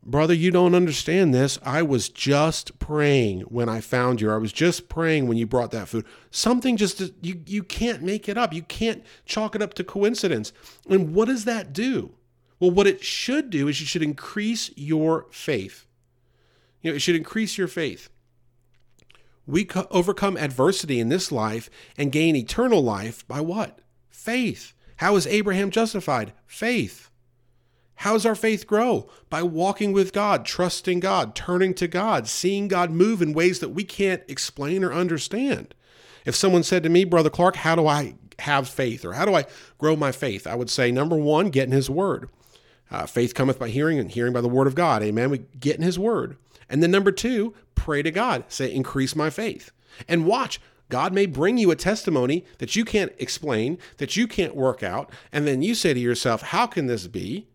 Brother, 0.05 0.33
you 0.33 0.51
don't 0.51 0.75
understand 0.75 1.33
this. 1.33 1.57
I 1.63 1.81
was 1.81 2.09
just 2.09 2.77
praying 2.77 3.41
when 3.41 3.69
I 3.69 3.79
found 3.79 4.19
you. 4.19 4.31
I 4.31 4.37
was 4.37 4.51
just 4.51 4.89
praying 4.89 5.27
when 5.27 5.37
you 5.37 5.47
brought 5.47 5.71
that 5.71 5.87
food. 5.87 6.05
Something 6.29 6.75
just 6.75 7.01
you 7.21 7.41
you 7.45 7.63
can't 7.63 8.01
make 8.01 8.27
it 8.27 8.37
up. 8.37 8.53
You 8.53 8.63
can't 8.63 9.03
chalk 9.25 9.55
it 9.55 9.61
up 9.61 9.73
to 9.75 9.83
coincidence. 9.83 10.51
And 10.89 11.13
what 11.13 11.29
does 11.29 11.45
that 11.45 11.71
do? 11.71 12.15
Well, 12.59 12.71
what 12.71 12.87
it 12.87 13.03
should 13.03 13.49
do 13.49 13.67
is 13.67 13.79
you 13.79 13.87
should 13.87 14.03
increase 14.03 14.71
your 14.75 15.27
faith. 15.31 15.85
You 16.81 16.91
know, 16.91 16.95
it 16.95 16.99
should 16.99 17.15
increase 17.15 17.57
your 17.57 17.69
faith. 17.69 18.09
We 19.45 19.65
co- 19.65 19.87
overcome 19.89 20.37
adversity 20.37 20.99
in 20.99 21.09
this 21.09 21.31
life 21.31 21.69
and 21.97 22.11
gain 22.11 22.35
eternal 22.35 22.81
life 22.83 23.27
by 23.27 23.41
what? 23.41 23.79
Faith. 24.09 24.73
How 24.97 25.15
is 25.15 25.27
Abraham 25.27 25.71
justified? 25.71 26.33
Faith. 26.45 27.09
How 28.03 28.11
does 28.11 28.25
our 28.25 28.35
faith 28.35 28.67
grow? 28.67 29.07
By 29.29 29.43
walking 29.43 29.93
with 29.93 30.11
God, 30.11 30.43
trusting 30.45 30.99
God, 30.99 31.35
turning 31.35 31.73
to 31.75 31.87
God, 31.87 32.27
seeing 32.27 32.67
God 32.67 32.91
move 32.91 33.21
in 33.21 33.31
ways 33.31 33.61
that 33.61 33.69
we 33.69 33.85
can't 33.85 34.21
explain 34.27 34.83
or 34.83 34.91
understand. 34.91 35.73
If 36.25 36.35
someone 36.35 36.63
said 36.63 36.83
to 36.83 36.89
me, 36.89 37.05
Brother 37.05 37.29
Clark, 37.29 37.55
how 37.55 37.77
do 37.77 37.87
I 37.87 38.15
have 38.39 38.67
faith 38.67 39.05
or 39.05 39.13
how 39.13 39.23
do 39.23 39.33
I 39.33 39.45
grow 39.77 39.95
my 39.95 40.11
faith? 40.11 40.45
I 40.45 40.55
would 40.55 40.69
say, 40.69 40.91
number 40.91 41.15
one, 41.15 41.49
get 41.49 41.67
in 41.67 41.71
His 41.71 41.89
Word. 41.89 42.29
Uh, 42.91 43.05
faith 43.05 43.33
cometh 43.33 43.57
by 43.57 43.69
hearing, 43.69 43.97
and 43.99 44.11
hearing 44.11 44.33
by 44.33 44.41
the 44.41 44.49
Word 44.49 44.67
of 44.67 44.75
God. 44.75 45.01
Amen. 45.01 45.29
We 45.29 45.45
get 45.57 45.77
in 45.77 45.81
His 45.81 45.97
Word. 45.97 46.35
And 46.69 46.83
then 46.83 46.91
number 46.91 47.13
two, 47.13 47.53
pray 47.73 48.01
to 48.01 48.11
God. 48.11 48.43
Say, 48.49 48.69
increase 48.73 49.15
my 49.15 49.29
faith. 49.29 49.71
And 50.09 50.25
watch, 50.25 50.59
God 50.89 51.13
may 51.13 51.25
bring 51.25 51.57
you 51.57 51.71
a 51.71 51.77
testimony 51.77 52.43
that 52.57 52.75
you 52.75 52.83
can't 52.83 53.13
explain, 53.17 53.77
that 53.95 54.17
you 54.17 54.27
can't 54.27 54.57
work 54.57 54.83
out. 54.83 55.09
And 55.31 55.47
then 55.47 55.61
you 55.61 55.73
say 55.73 55.93
to 55.93 55.99
yourself, 56.01 56.41
how 56.41 56.67
can 56.67 56.87
this 56.87 57.07
be? 57.07 57.47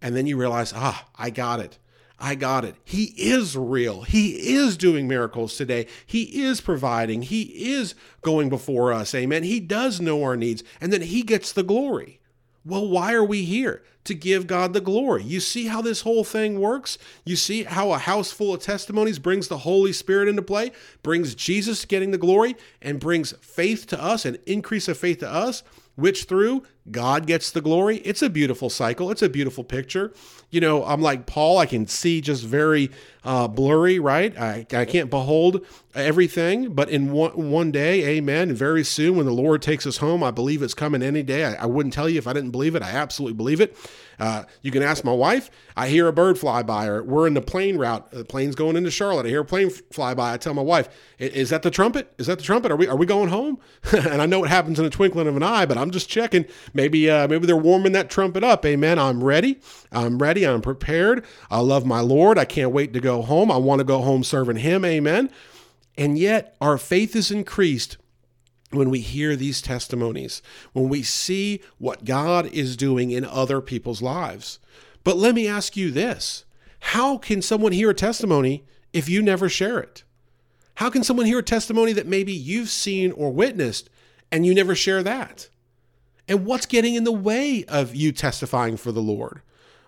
And 0.00 0.14
then 0.14 0.26
you 0.26 0.36
realize, 0.36 0.72
ah, 0.74 1.06
I 1.16 1.30
got 1.30 1.60
it. 1.60 1.78
I 2.18 2.34
got 2.34 2.64
it. 2.64 2.76
He 2.84 3.12
is 3.16 3.56
real. 3.56 4.02
He 4.02 4.54
is 4.54 4.76
doing 4.76 5.06
miracles 5.06 5.56
today. 5.56 5.86
He 6.06 6.42
is 6.44 6.60
providing. 6.60 7.22
He 7.22 7.42
is 7.72 7.94
going 8.22 8.48
before 8.48 8.92
us. 8.92 9.14
Amen. 9.14 9.42
He 9.42 9.60
does 9.60 10.00
know 10.00 10.22
our 10.22 10.36
needs, 10.36 10.64
and 10.80 10.92
then 10.92 11.02
He 11.02 11.22
gets 11.22 11.52
the 11.52 11.62
glory. 11.62 12.20
Well, 12.64 12.88
why 12.88 13.12
are 13.12 13.24
we 13.24 13.44
here? 13.44 13.84
To 14.04 14.14
give 14.14 14.46
God 14.46 14.72
the 14.72 14.80
glory. 14.80 15.24
You 15.24 15.40
see 15.40 15.66
how 15.66 15.82
this 15.82 16.02
whole 16.02 16.24
thing 16.24 16.60
works? 16.60 16.96
You 17.24 17.36
see 17.36 17.64
how 17.64 17.92
a 17.92 17.98
house 17.98 18.30
full 18.30 18.54
of 18.54 18.62
testimonies 18.62 19.18
brings 19.18 19.48
the 19.48 19.58
Holy 19.58 19.92
Spirit 19.92 20.28
into 20.28 20.42
play, 20.42 20.72
brings 21.02 21.34
Jesus 21.34 21.84
getting 21.84 22.12
the 22.12 22.18
glory, 22.18 22.56
and 22.80 23.00
brings 23.00 23.32
faith 23.40 23.86
to 23.88 24.02
us, 24.02 24.24
an 24.24 24.38
increase 24.46 24.88
of 24.88 24.96
faith 24.96 25.18
to 25.18 25.30
us, 25.30 25.62
which 25.96 26.24
through 26.24 26.62
God 26.90 27.26
gets 27.26 27.50
the 27.50 27.60
glory. 27.60 27.98
It's 27.98 28.22
a 28.22 28.30
beautiful 28.30 28.70
cycle. 28.70 29.10
It's 29.10 29.22
a 29.22 29.28
beautiful 29.28 29.64
picture. 29.64 30.12
You 30.50 30.60
know, 30.60 30.84
I'm 30.84 31.02
like 31.02 31.26
Paul, 31.26 31.58
I 31.58 31.66
can 31.66 31.86
see 31.86 32.20
just 32.20 32.44
very 32.44 32.90
uh, 33.24 33.48
blurry, 33.48 33.98
right? 33.98 34.38
I, 34.38 34.66
I 34.72 34.84
can't 34.84 35.10
behold 35.10 35.66
everything, 35.94 36.72
but 36.72 36.88
in 36.88 37.10
one, 37.10 37.50
one 37.50 37.72
day, 37.72 38.16
amen, 38.16 38.54
very 38.54 38.84
soon 38.84 39.16
when 39.16 39.26
the 39.26 39.32
Lord 39.32 39.62
takes 39.62 39.86
us 39.86 39.96
home, 39.96 40.22
I 40.22 40.30
believe 40.30 40.62
it's 40.62 40.74
coming 40.74 41.02
any 41.02 41.24
day. 41.24 41.44
I, 41.44 41.64
I 41.64 41.66
wouldn't 41.66 41.94
tell 41.94 42.08
you 42.08 42.18
if 42.18 42.28
I 42.28 42.32
didn't 42.32 42.52
believe 42.52 42.76
it. 42.76 42.82
I 42.82 42.90
absolutely 42.90 43.34
believe 43.34 43.60
it. 43.60 43.76
Uh, 44.18 44.44
you 44.62 44.70
can 44.70 44.82
ask 44.82 45.04
my 45.04 45.12
wife. 45.12 45.50
I 45.76 45.88
hear 45.88 46.06
a 46.06 46.12
bird 46.12 46.38
fly 46.38 46.62
by, 46.62 46.86
or 46.86 47.02
we're 47.02 47.26
in 47.26 47.34
the 47.34 47.42
plane 47.42 47.76
route. 47.76 48.10
The 48.10 48.24
plane's 48.24 48.54
going 48.54 48.76
into 48.76 48.90
Charlotte. 48.90 49.26
I 49.26 49.30
hear 49.30 49.40
a 49.40 49.44
plane 49.44 49.70
fly 49.70 50.14
by. 50.14 50.32
I 50.32 50.36
tell 50.38 50.54
my 50.54 50.62
wife, 50.62 50.88
"Is 51.18 51.50
that 51.50 51.62
the 51.62 51.70
trumpet? 51.70 52.12
Is 52.16 52.26
that 52.28 52.38
the 52.38 52.44
trumpet? 52.44 52.70
Are 52.70 52.76
we 52.76 52.88
are 52.88 52.96
we 52.96 53.04
going 53.04 53.28
home?" 53.28 53.58
and 53.92 54.22
I 54.22 54.26
know 54.26 54.42
it 54.44 54.48
happens 54.48 54.78
in 54.78 54.86
a 54.86 54.90
twinkling 54.90 55.26
of 55.26 55.36
an 55.36 55.42
eye, 55.42 55.66
but 55.66 55.76
I'm 55.76 55.90
just 55.90 56.08
checking. 56.08 56.46
Maybe 56.76 57.10
uh, 57.10 57.26
maybe 57.26 57.46
they're 57.46 57.56
warming 57.56 57.92
that 57.92 58.10
trumpet 58.10 58.44
up. 58.44 58.64
Amen. 58.64 58.98
I'm 58.98 59.24
ready. 59.24 59.58
I'm 59.90 60.18
ready. 60.18 60.46
I'm 60.46 60.62
prepared. 60.62 61.24
I 61.50 61.60
love 61.60 61.84
my 61.84 62.00
Lord. 62.00 62.38
I 62.38 62.44
can't 62.44 62.72
wait 62.72 62.92
to 62.92 63.00
go 63.00 63.22
home. 63.22 63.50
I 63.50 63.56
want 63.56 63.80
to 63.80 63.84
go 63.84 64.02
home 64.02 64.22
serving 64.22 64.58
Him. 64.58 64.84
Amen. 64.84 65.30
And 65.98 66.18
yet 66.18 66.56
our 66.60 66.78
faith 66.78 67.16
is 67.16 67.30
increased 67.30 67.96
when 68.70 68.90
we 68.90 69.00
hear 69.00 69.36
these 69.36 69.62
testimonies, 69.62 70.42
when 70.72 70.88
we 70.88 71.02
see 71.02 71.60
what 71.78 72.04
God 72.04 72.46
is 72.46 72.76
doing 72.76 73.10
in 73.10 73.24
other 73.24 73.60
people's 73.60 74.02
lives. 74.02 74.58
But 75.04 75.16
let 75.16 75.34
me 75.34 75.48
ask 75.48 75.76
you 75.76 75.90
this 75.90 76.44
how 76.80 77.16
can 77.16 77.42
someone 77.42 77.72
hear 77.72 77.90
a 77.90 77.94
testimony 77.94 78.64
if 78.92 79.08
you 79.08 79.22
never 79.22 79.48
share 79.48 79.78
it? 79.78 80.04
How 80.76 80.90
can 80.90 81.02
someone 81.02 81.26
hear 81.26 81.38
a 81.38 81.44
testimony 81.44 81.92
that 81.94 82.06
maybe 82.06 82.32
you've 82.32 82.68
seen 82.68 83.12
or 83.12 83.32
witnessed 83.32 83.88
and 84.30 84.44
you 84.44 84.54
never 84.54 84.74
share 84.74 85.02
that? 85.02 85.48
And 86.28 86.44
what's 86.44 86.66
getting 86.66 86.94
in 86.94 87.04
the 87.04 87.12
way 87.12 87.64
of 87.68 87.94
you 87.94 88.12
testifying 88.12 88.76
for 88.76 88.92
the 88.92 89.02
Lord? 89.02 89.42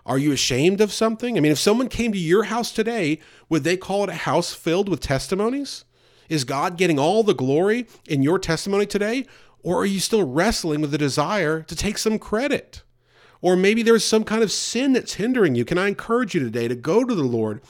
Are 0.05 0.17
you 0.17 0.31
ashamed 0.31 0.81
of 0.81 0.91
something? 0.91 1.37
I 1.37 1.39
mean, 1.41 1.51
if 1.51 1.59
someone 1.59 1.89
came 1.89 2.11
to 2.11 2.17
your 2.17 2.43
house 2.43 2.71
today, 2.71 3.19
would 3.49 3.63
they 3.63 3.77
call 3.77 4.03
it 4.03 4.09
a 4.09 4.13
house 4.15 4.53
filled 4.53 4.89
with 4.89 5.01
testimonies? 5.01 5.85
Is 6.29 6.43
God 6.43 6.77
getting 6.77 6.97
all 6.97 7.23
the 7.23 7.33
glory 7.33 7.87
in 8.07 8.23
your 8.23 8.39
testimony 8.39 8.85
today? 8.85 9.25
Or 9.61 9.81
are 9.81 9.85
you 9.85 9.99
still 9.99 10.25
wrestling 10.25 10.81
with 10.81 10.91
the 10.91 10.97
desire 10.97 11.61
to 11.63 11.75
take 11.75 11.97
some 11.97 12.17
credit? 12.17 12.83
Or 13.41 13.55
maybe 13.55 13.83
there's 13.83 14.05
some 14.05 14.23
kind 14.23 14.43
of 14.43 14.51
sin 14.51 14.93
that's 14.93 15.15
hindering 15.15 15.55
you. 15.55 15.65
Can 15.65 15.77
I 15.77 15.87
encourage 15.87 16.33
you 16.33 16.39
today 16.39 16.67
to 16.67 16.75
go 16.75 17.03
to 17.03 17.15
the 17.15 17.23
Lord 17.23 17.61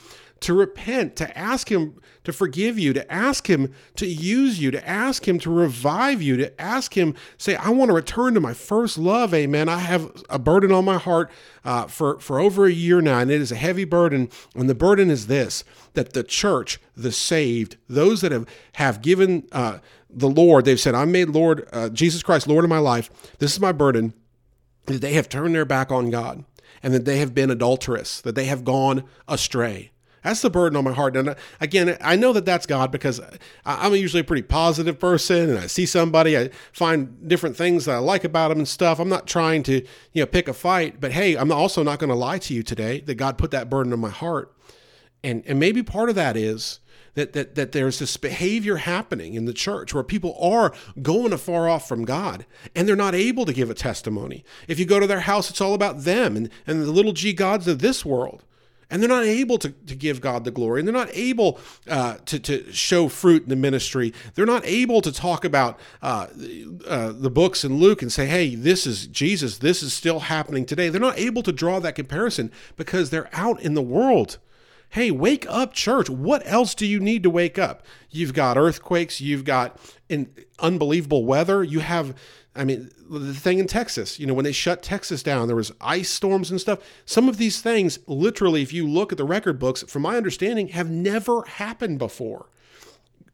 to 0.42 0.54
repent, 0.54 1.16
to 1.18 1.38
ask 1.38 1.70
Him 1.70 2.00
to 2.24 2.34
forgive 2.34 2.78
you, 2.78 2.94
to 2.94 3.12
ask 3.12 3.50
Him 3.50 3.74
to 3.96 4.06
use 4.06 4.60
you, 4.60 4.72
to 4.72 4.88
ask 4.88 5.28
Him 5.28 5.40
to 5.40 5.50
revive 5.50 6.22
you, 6.22 6.38
to 6.38 6.62
ask 6.62 6.96
Him, 6.96 7.16
say, 7.38 7.56
I 7.56 7.70
want 7.70 7.90
to 7.90 7.96
return 7.96 8.34
to 8.34 8.40
my 8.40 8.54
first 8.54 8.98
love. 8.98 9.34
Amen. 9.34 9.70
I 9.70 9.80
have 9.80 10.12
a 10.30 10.40
burden 10.40 10.72
on 10.72 10.86
my 10.86 10.98
heart 10.98 11.32
uh, 11.66 11.88
for, 11.88 12.20
for 12.20 12.40
over 12.40 12.66
a 12.66 12.72
year 12.72 13.02
now, 13.02 13.20
and 13.20 13.32
it 13.32 13.42
is 13.42 13.52
a 13.52 13.56
heavy 13.56 13.86
burden. 13.86 14.30
And 14.56 14.70
the 14.70 14.76
burden 14.76 15.10
is 15.10 15.28
this 15.28 15.64
that 15.94 16.14
the 16.14 16.24
church, 16.24 16.80
the 16.96 17.12
saved, 17.12 17.78
those 17.88 18.22
that 18.22 18.32
have, 18.32 18.48
have 18.74 19.02
given 19.02 19.48
uh, 19.52 19.80
the 20.10 20.30
Lord, 20.30 20.66
they've 20.66 20.80
said, 20.80 20.96
I 20.96 21.06
made 21.06 21.30
Lord, 21.30 21.68
uh, 21.72 21.90
Jesus 21.90 22.24
Christ, 22.24 22.48
Lord 22.48 22.64
of 22.64 22.70
my 22.70 22.80
life. 22.80 23.10
This 23.40 23.54
is 23.54 23.60
my 23.60 23.72
burden, 23.72 24.14
that 24.86 25.02
they 25.02 25.14
have 25.14 25.30
turned 25.30 25.56
their 25.56 25.66
back 25.66 25.92
on 25.92 26.10
God 26.10 26.46
and 26.82 26.94
that 26.94 27.06
they 27.06 27.18
have 27.20 27.36
been 27.36 27.52
adulterous, 27.52 28.22
that 28.22 28.36
they 28.36 28.46
have 28.46 28.64
gone 28.64 29.04
astray. 29.28 29.92
That's 30.24 30.42
the 30.42 30.50
burden 30.50 30.76
on 30.76 30.84
my 30.84 30.94
heart. 30.94 31.16
And 31.16 31.30
uh, 31.30 31.36
again, 31.62 31.98
I 32.02 32.16
know 32.16 32.34
that 32.34 32.46
that's 32.46 32.66
God 32.66 32.92
because 32.92 33.22
I'm 33.66 33.96
usually 33.96 34.22
a 34.22 34.26
pretty 34.26 34.44
positive 34.44 35.00
person, 35.00 35.50
and 35.50 35.60
I 35.60 35.68
see 35.68 35.86
somebody, 35.86 36.38
I 36.38 36.50
find 36.72 37.28
different 37.28 37.56
things 37.56 37.86
that 37.86 37.96
I 37.96 38.00
like 38.00 38.24
about 38.24 38.50
them 38.50 38.60
and 38.60 38.68
stuff. 38.68 39.00
I'm 39.00 39.10
not 39.10 39.28
trying 39.28 39.64
to, 39.64 39.86
you 40.14 40.22
know, 40.22 40.26
pick 40.26 40.48
a 40.48 40.54
fight, 40.54 41.00
but 41.00 41.12
hey, 41.12 41.36
I'm 41.36 41.52
also 41.52 41.84
not 41.84 42.00
going 42.00 42.10
to 42.10 42.16
lie 42.16 42.40
to 42.40 42.54
you 42.54 42.64
today 42.64 43.02
that 43.02 43.16
God 43.16 43.38
put 43.38 43.52
that 43.52 43.70
burden 43.70 43.94
on 43.94 44.00
my 44.00 44.10
heart, 44.10 44.56
and 45.24 45.44
and 45.46 45.60
maybe 45.60 45.84
part 45.84 46.10
of 46.10 46.16
that 46.16 46.36
is 46.36 46.80
that 47.16 47.34
that 47.34 47.56
that 47.56 47.72
there's 47.72 48.00
this 48.00 48.16
behavior 48.18 48.78
happening 48.78 49.34
in 49.34 49.46
the 49.46 49.54
church 49.54 49.94
where 49.94 50.04
people 50.04 50.38
are 50.40 50.74
going 51.02 51.34
afar 51.34 51.68
off 51.68 51.88
from 51.88 52.06
God 52.06 52.46
and 52.76 52.88
they're 52.88 52.96
not 52.96 53.16
able 53.16 53.46
to 53.46 53.54
give 53.54 53.70
a 53.70 53.74
testimony. 53.74 54.44
If 54.68 54.80
you 54.80 54.86
go 54.86 55.00
to 55.00 55.08
their 55.08 55.22
house, 55.22 55.50
it's 55.50 55.62
all 55.62 55.74
about 55.74 56.04
them 56.04 56.38
and 56.38 56.50
and 56.66 56.82
the 56.82 56.92
little 56.92 57.14
g 57.14 57.34
gods 57.34 57.68
of 57.68 57.80
this 57.80 58.06
world 58.06 58.44
and 58.90 59.02
they're 59.02 59.10
not 59.10 59.24
able 59.24 59.58
to, 59.60 59.70
to 59.70 59.96
give 59.96 60.22
God 60.22 60.44
the 60.44 60.52
glory, 60.52 60.80
and 60.80 60.88
they're 60.88 60.94
not 60.94 61.10
able 61.14 61.60
uh, 61.88 62.18
to, 62.26 62.40
to 62.40 62.72
show 62.72 63.08
fruit 63.08 63.44
in 63.44 63.50
the 63.50 63.56
ministry. 63.56 64.14
They're 64.36 64.46
not 64.46 64.66
able 64.66 65.02
to 65.02 65.12
talk 65.12 65.46
about 65.46 65.80
uh, 66.02 66.28
uh, 66.88 67.12
the 67.12 67.30
books 67.30 67.64
in 67.64 67.78
Luke 67.78 68.02
and 68.02 68.12
say, 68.12 68.26
hey, 68.26 68.56
this 68.56 68.88
is 68.88 69.08
Jesus, 69.08 69.60
this 69.60 69.84
is 69.84 69.94
still 69.94 70.22
happening 70.22 70.66
today. 70.66 70.90
They're 70.90 71.02
not 71.02 71.20
able 71.20 71.44
to 71.44 71.52
draw 71.52 71.80
that 71.80 71.96
comparison 71.96 72.52
because 72.78 73.10
they're 73.10 73.30
out 73.34 73.62
in 73.62 73.74
the 73.74 73.82
world. 73.82 74.38
Hey, 74.90 75.12
wake 75.12 75.46
up, 75.48 75.74
church. 75.74 76.10
What 76.10 76.42
else 76.46 76.74
do 76.74 76.86
you 76.86 77.00
need 77.00 77.24
to 77.24 77.30
wake 77.30 77.60
up? 77.60 77.86
You've 78.10 78.34
got 78.34 78.58
earthquakes, 78.58 79.22
you've 79.22 79.46
got 79.46 79.80
unbelievable 80.60 81.26
weather, 81.26 81.64
you 81.64 81.80
have 81.80 82.16
I 82.56 82.66
mean, 82.66 82.90
the 83.10 83.34
thing 83.34 83.60
in 83.60 83.68
Texas, 83.68 84.20
you 84.20 84.26
know, 84.26 84.34
when 84.34 84.44
they 84.44 84.52
shut 84.52 84.82
Texas 84.82 85.24
down, 85.24 85.48
there 85.48 85.56
was 85.56 85.72
ice 85.80 86.10
storms 86.10 86.52
and 86.52 86.60
stuff. 86.60 86.80
Some 87.06 87.30
of 87.30 87.38
these 87.38 87.62
things, 87.62 88.00
literally, 88.08 88.62
if 88.62 88.74
you 88.74 88.88
look 88.88 89.12
at 89.12 89.18
the 89.18 89.24
record 89.24 89.60
books, 89.60 89.84
from 89.84 90.02
my 90.02 90.18
understanding, 90.18 90.70
have 90.70 90.90
never 90.90 91.44
happened 91.44 92.00
before. 92.00 92.50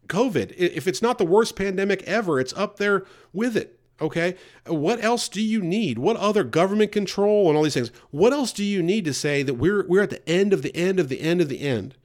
COVID, 0.08 0.54
if 0.58 0.88
it's 0.88 1.02
not 1.02 1.18
the 1.18 1.26
worst 1.26 1.56
pandemic 1.56 2.04
ever, 2.04 2.40
it's 2.40 2.54
up 2.54 2.78
there 2.78 3.06
with 3.34 3.58
it. 3.58 3.80
Okay. 4.02 4.36
What 4.66 5.04
else 5.04 5.30
do 5.30 5.42
you 5.42 5.62
need? 5.62 5.98
What 5.98 6.18
other 6.18 6.44
government 6.44 6.92
control 6.92 7.48
and 7.48 7.56
all 7.56 7.64
these 7.64 7.76
things? 7.76 7.92
What 8.12 8.34
else 8.34 8.52
do 8.52 8.64
you 8.64 8.84
need 8.84 9.06
to 9.06 9.14
say 9.14 9.42
that 9.44 9.54
we're 9.54 9.88
we're 9.88 10.04
at 10.04 10.10
the 10.10 10.28
end 10.28 10.52
of 10.52 10.62
the 10.62 10.76
end 10.76 11.00
of 11.00 11.10
the 11.10 11.22
end 11.22 11.42
of 11.42 11.50
the 11.50 11.62
end? 11.62 11.96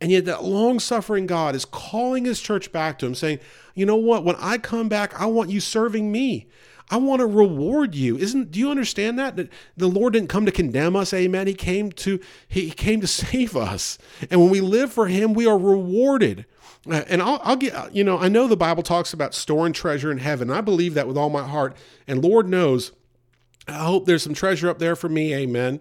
And 0.00 0.10
yet 0.10 0.24
that 0.24 0.44
long-suffering 0.44 1.26
God 1.26 1.54
is 1.54 1.64
calling 1.64 2.24
his 2.24 2.40
church 2.40 2.72
back 2.72 2.98
to 2.98 3.06
him, 3.06 3.14
saying, 3.14 3.38
you 3.74 3.86
know 3.86 3.96
what? 3.96 4.24
When 4.24 4.36
I 4.38 4.58
come 4.58 4.88
back, 4.88 5.18
I 5.18 5.26
want 5.26 5.50
you 5.50 5.60
serving 5.60 6.10
me. 6.10 6.48
I 6.90 6.96
want 6.96 7.20
to 7.20 7.26
reward 7.26 7.94
you. 7.94 8.16
Isn't 8.18 8.50
do 8.50 8.58
you 8.58 8.70
understand 8.70 9.18
that? 9.18 9.36
That 9.36 9.50
the 9.76 9.88
Lord 9.88 10.12
didn't 10.12 10.28
come 10.28 10.46
to 10.46 10.52
condemn 10.52 10.96
us, 10.96 11.14
amen. 11.14 11.46
He 11.46 11.54
came 11.54 11.92
to 11.92 12.20
he 12.48 12.70
came 12.70 13.00
to 13.00 13.06
save 13.22 13.56
us. 13.56 13.98
And 14.30 14.40
when 14.40 14.50
we 14.50 14.60
live 14.60 14.92
for 14.92 15.08
him, 15.08 15.34
we 15.34 15.46
are 15.46 15.58
rewarded. 15.58 16.46
Uh, 16.88 17.02
and 17.08 17.22
I'll, 17.22 17.40
I'll 17.42 17.56
get, 17.56 17.94
you 17.94 18.04
know, 18.04 18.18
I 18.18 18.28
know 18.28 18.46
the 18.46 18.56
Bible 18.56 18.82
talks 18.82 19.12
about 19.12 19.34
storing 19.34 19.72
treasure 19.72 20.12
in 20.12 20.18
heaven. 20.18 20.50
I 20.50 20.60
believe 20.60 20.94
that 20.94 21.08
with 21.08 21.16
all 21.16 21.30
my 21.30 21.46
heart. 21.46 21.76
And 22.06 22.22
Lord 22.22 22.48
knows, 22.48 22.92
I 23.66 23.84
hope 23.84 24.04
there's 24.04 24.22
some 24.22 24.34
treasure 24.34 24.68
up 24.68 24.78
there 24.78 24.96
for 24.96 25.08
me, 25.08 25.34
amen. 25.34 25.80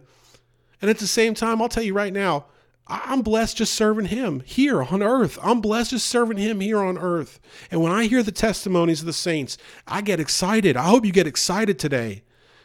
And 0.81 0.89
at 0.89 0.99
the 0.99 1.07
same 1.07 1.33
time, 1.33 1.61
I'll 1.61 1.69
tell 1.69 1.83
you 1.83 1.93
right 1.93 2.13
now, 2.13 2.45
I'm 2.87 3.21
blessed 3.21 3.57
just 3.57 3.73
serving 3.73 4.07
him 4.07 4.41
here 4.41 4.83
on 4.83 5.01
earth. 5.01 5.39
I'm 5.41 5.61
blessed 5.61 5.91
just 5.91 6.07
serving 6.07 6.37
him 6.37 6.59
here 6.59 6.79
on 6.79 6.97
earth. 6.97 7.39
And 7.71 7.81
when 7.81 7.93
I 7.93 8.05
hear 8.05 8.23
the 8.23 8.31
testimonies 8.31 8.99
of 8.99 9.05
the 9.05 9.13
saints, 9.13 9.57
I 9.87 10.01
get 10.01 10.19
excited. 10.19 10.75
I 10.75 10.83
hope 10.83 11.05
you 11.05 11.13
get 11.13 11.27
excited 11.27 11.79
today. 11.79 12.23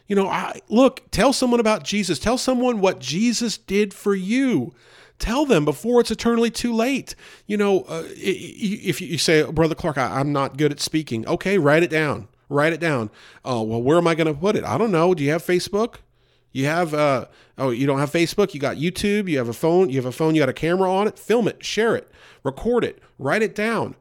You 0.08 0.16
know, 0.16 0.26
I 0.26 0.60
look, 0.68 1.10
tell 1.10 1.32
someone 1.32 1.60
about 1.60 1.84
Jesus. 1.84 2.18
Tell 2.18 2.38
someone 2.38 2.80
what 2.80 2.98
Jesus 2.98 3.58
did 3.58 3.94
for 3.94 4.14
you. 4.14 4.74
Tell 5.18 5.44
them 5.44 5.64
before 5.64 6.00
it's 6.00 6.10
eternally 6.10 6.50
too 6.50 6.72
late. 6.72 7.14
You 7.46 7.56
know, 7.56 7.82
uh, 7.82 8.04
if 8.06 9.00
you 9.00 9.18
say, 9.18 9.42
Brother 9.50 9.74
Clark, 9.74 9.98
I, 9.98 10.20
am 10.20 10.32
not 10.32 10.56
good 10.56 10.70
at 10.70 10.80
speaking, 10.80 11.26
okay, 11.26 11.58
write 11.58 11.82
it 11.82 11.90
down. 11.90 12.28
Write 12.48 12.72
it 12.72 12.80
down. 12.80 13.10
Oh, 13.44 13.62
well, 13.62 13.82
where 13.82 13.98
am 13.98 14.06
I 14.06 14.14
going 14.14 14.32
to 14.32 14.38
put 14.38 14.56
it? 14.56 14.64
I 14.64 14.78
don't 14.78 14.92
know. 14.92 15.14
Do 15.14 15.22
you 15.22 15.30
have 15.30 15.42
Facebook? 15.42 15.96
You 16.52 16.64
have 16.64 16.94
uh 16.94 17.26
oh, 17.56 17.70
you 17.70 17.86
don't 17.86 17.98
have 17.98 18.10
Facebook, 18.10 18.54
you 18.54 18.60
got 18.60 18.76
YouTube, 18.76 19.28
you 19.28 19.38
have 19.38 19.48
a 19.48 19.52
phone, 19.52 19.90
you 19.90 19.96
have 19.96 20.06
a 20.06 20.12
phone, 20.12 20.34
you 20.34 20.40
got 20.40 20.48
a 20.48 20.54
camera 20.54 20.90
on 20.92 21.06
it, 21.06 21.18
film 21.18 21.46
it, 21.46 21.64
share 21.64 21.94
it, 21.94 22.10
record 22.42 22.84
it, 22.84 23.02
write 23.18 23.42
it 23.42 23.54
down. 23.54 23.94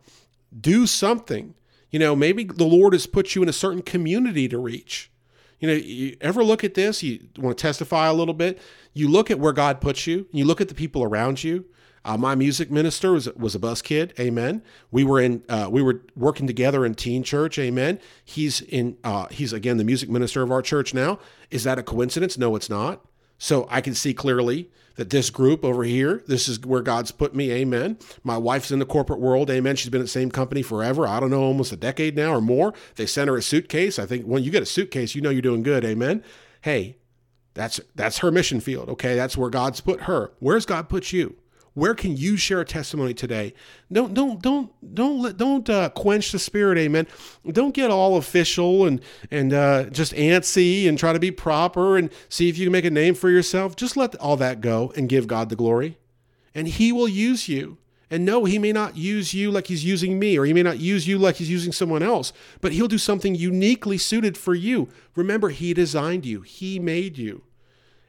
Do 0.57 0.87
something. 0.87 1.55
You 1.91 1.99
know, 1.99 2.15
maybe 2.15 2.43
the 2.43 2.65
Lord 2.65 2.93
has 2.93 3.05
put 3.05 3.35
you 3.35 3.43
in 3.43 3.49
a 3.49 3.53
certain 3.53 3.81
community 3.81 4.47
to 4.47 4.57
reach. 4.57 5.11
You 5.59 5.67
know, 5.67 5.73
you 5.73 6.17
ever 6.21 6.43
look 6.43 6.63
at 6.63 6.75
this, 6.75 7.01
you 7.01 7.27
want 7.37 7.57
to 7.57 7.61
testify 7.61 8.07
a 8.07 8.13
little 8.13 8.33
bit, 8.33 8.61
you 8.97 9.07
look 9.07 9.29
at 9.29 9.39
where 9.39 9.53
God 9.53 9.79
puts 9.81 10.07
you, 10.07 10.27
you 10.31 10.45
look 10.45 10.61
at 10.61 10.67
the 10.67 10.75
people 10.75 11.03
around 11.03 11.43
you. 11.43 11.65
Uh, 12.05 12.15
my 12.15 12.35
music 12.35 12.71
minister 12.71 13.11
was, 13.11 13.27
was 13.35 13.53
a 13.53 13.59
bus 13.59 13.81
kid. 13.81 14.13
Amen. 14.17 14.63
We 14.91 15.03
were 15.03 15.19
in 15.19 15.43
uh, 15.49 15.67
we 15.69 15.81
were 15.81 16.03
working 16.15 16.47
together 16.47 16.85
in 16.85 16.95
teen 16.95 17.21
church. 17.21 17.59
Amen. 17.59 17.99
He's 18.23 18.61
in 18.61 18.97
uh, 19.03 19.27
he's 19.27 19.51
again 19.51 19.75
the 19.77 19.83
music 19.83 20.09
minister 20.09 20.41
of 20.41 20.51
our 20.51 20.61
church 20.61 20.93
now. 20.93 21.19
Is 21.51 21.65
that 21.65 21.77
a 21.77 21.83
coincidence? 21.83 22.37
No, 22.37 22.55
it's 22.55 22.69
not. 22.69 23.05
So 23.37 23.67
I 23.69 23.81
can 23.81 23.93
see 23.93 24.13
clearly 24.13 24.71
that 24.95 25.09
this 25.09 25.29
group 25.29 25.65
over 25.65 25.83
here, 25.83 26.23
this 26.27 26.47
is 26.47 26.59
where 26.61 26.81
God's 26.81 27.11
put 27.11 27.35
me. 27.35 27.51
Amen. 27.51 27.97
My 28.23 28.37
wife's 28.37 28.71
in 28.71 28.79
the 28.79 28.85
corporate 28.85 29.19
world. 29.19 29.49
Amen. 29.51 29.75
She's 29.75 29.89
been 29.89 30.01
at 30.01 30.05
the 30.05 30.09
same 30.09 30.31
company 30.31 30.61
forever. 30.61 31.05
I 31.07 31.19
don't 31.19 31.29
know, 31.29 31.43
almost 31.43 31.71
a 31.71 31.77
decade 31.77 32.15
now 32.15 32.33
or 32.33 32.41
more. 32.41 32.73
They 32.95 33.05
sent 33.05 33.29
her 33.29 33.37
a 33.37 33.41
suitcase. 33.41 33.99
I 33.99 34.05
think 34.05 34.25
when 34.25 34.43
you 34.43 34.49
get 34.49 34.63
a 34.63 34.67
suitcase, 34.67 35.13
you 35.13 35.21
know 35.21 35.29
you're 35.29 35.41
doing 35.41 35.61
good. 35.61 35.85
Amen. 35.85 36.23
Hey, 36.61 36.97
that's 37.57 37.81
that's 37.95 38.19
her 38.19 38.31
mission 38.31 38.59
field. 38.59 38.87
Okay, 38.89 39.15
that's 39.15 39.35
where 39.35 39.49
God's 39.49 39.81
put 39.81 40.03
her. 40.03 40.31
Where's 40.39 40.65
God 40.65 40.87
put 40.87 41.11
you? 41.11 41.35
Where 41.73 41.93
can 41.93 42.15
you 42.17 42.37
share 42.37 42.61
a 42.61 42.65
testimony 42.65 43.13
today? 43.13 43.53
Don't 43.91 44.13
don't 44.13 44.41
don't 44.41 44.71
don't 44.95 45.21
let 45.21 45.37
don't 45.37 45.69
uh, 45.69 45.89
quench 45.89 46.31
the 46.31 46.39
spirit, 46.39 46.77
amen. 46.77 47.07
Don't 47.51 47.73
get 47.73 47.91
all 47.91 48.17
official 48.17 48.85
and 48.85 49.01
and 49.31 49.53
uh, 49.53 49.85
just 49.85 50.13
antsy 50.13 50.87
and 50.87 50.97
try 50.97 51.13
to 51.13 51.19
be 51.19 51.31
proper 51.31 51.97
and 51.97 52.09
see 52.29 52.47
if 52.47 52.57
you 52.57 52.65
can 52.65 52.71
make 52.71 52.85
a 52.85 52.91
name 52.91 53.15
for 53.15 53.29
yourself. 53.29 53.75
Just 53.75 53.97
let 53.97 54.15
all 54.15 54.37
that 54.37 54.61
go 54.61 54.93
and 54.95 55.09
give 55.09 55.27
God 55.27 55.49
the 55.49 55.55
glory, 55.55 55.97
and 56.55 56.67
He 56.67 56.91
will 56.91 57.09
use 57.09 57.47
you. 57.47 57.77
And 58.09 58.23
no, 58.23 58.45
he 58.45 58.57
may 58.57 58.71
not 58.71 58.95
use 58.95 59.33
you 59.33 59.51
like 59.51 59.67
he's 59.67 59.83
using 59.83 60.17
me, 60.17 60.37
or 60.37 60.45
he 60.45 60.53
may 60.53 60.63
not 60.63 60.79
use 60.79 61.07
you 61.07 61.17
like 61.17 61.35
he's 61.35 61.49
using 61.49 61.73
someone 61.73 62.01
else, 62.01 62.31
but 62.61 62.71
he'll 62.71 62.87
do 62.87 62.97
something 62.97 63.35
uniquely 63.35 63.97
suited 63.97 64.37
for 64.37 64.55
you. 64.55 64.87
Remember, 65.15 65.49
he 65.49 65.73
designed 65.73 66.25
you, 66.25 66.41
he 66.41 66.79
made 66.79 67.17
you, 67.17 67.43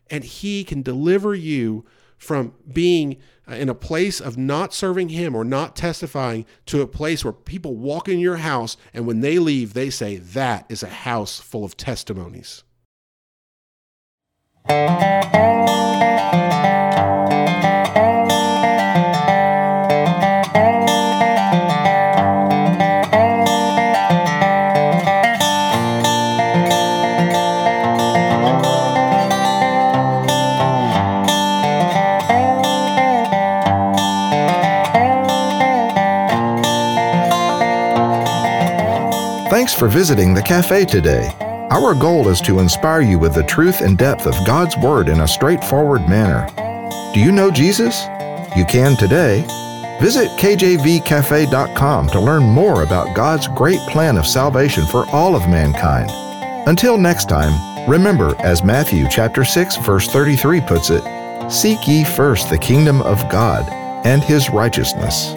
and 0.09 0.23
he 0.23 0.63
can 0.63 0.83
deliver 0.83 1.35
you 1.35 1.85
from 2.19 2.53
being 2.71 3.17
uh, 3.49 3.55
in 3.55 3.69
a 3.69 3.75
place 3.75 4.21
of 4.21 4.37
not 4.37 4.75
serving 4.75 5.09
Him 5.11 5.35
or 5.35 5.45
not 5.45 5.75
testifying 5.77 6.45
to 6.67 6.83
a 6.83 6.87
place 6.87 7.25
where 7.25 7.33
people 7.33 7.77
walk 7.77 8.09
in 8.09 8.19
your 8.19 8.37
house 8.37 8.77
and 8.93 9.07
when 9.07 9.21
they 9.21 9.39
leave, 9.39 9.73
they 9.73 9.89
say, 9.89 10.17
That 10.17 10.67
is 10.69 10.83
a 10.83 10.89
house 10.89 11.39
full 11.41 11.65
of 11.65 11.77
testimonies. 11.77 12.65
For 39.79 39.89
visiting 39.89 40.35
the 40.35 40.43
cafe 40.43 40.85
today. 40.85 41.33
Our 41.71 41.95
goal 41.95 42.29
is 42.29 42.41
to 42.43 42.59
inspire 42.59 43.01
you 43.01 43.19
with 43.19 43.35
the 43.35 43.45
truth 43.45 43.81
and 43.81 43.97
depth 43.97 44.27
of 44.27 44.35
God's 44.45 44.77
Word 44.77 45.09
in 45.09 45.21
a 45.21 45.29
straightforward 45.29 46.09
manner. 46.09 46.49
Do 47.15 47.21
you 47.21 47.31
know 47.31 47.51
Jesus? 47.51 48.03
You 48.57 48.65
can 48.65 48.97
today. 48.97 49.47
Visit 50.01 50.31
kjvcafe.com 50.33 52.09
to 52.09 52.21
learn 52.21 52.43
more 52.43 52.83
about 52.83 53.15
God's 53.15 53.47
great 53.49 53.81
plan 53.89 54.17
of 54.17 54.27
salvation 54.27 54.85
for 54.87 55.07
all 55.11 55.37
of 55.37 55.49
mankind. 55.49 56.11
Until 56.69 56.99
next 56.99 57.29
time, 57.29 57.89
remember 57.89 58.35
as 58.41 58.65
Matthew 58.65 59.07
chapter 59.09 59.45
6 59.45 59.77
verse 59.77 60.09
33 60.09 60.61
puts 60.63 60.91
it, 60.91 61.05
seek 61.51 61.87
ye 61.87 62.03
first 62.03 62.51
the 62.51 62.59
kingdom 62.59 63.01
of 63.03 63.29
God 63.31 63.69
and 64.05 64.25
his 64.25 64.51
righteousness. 64.51 65.35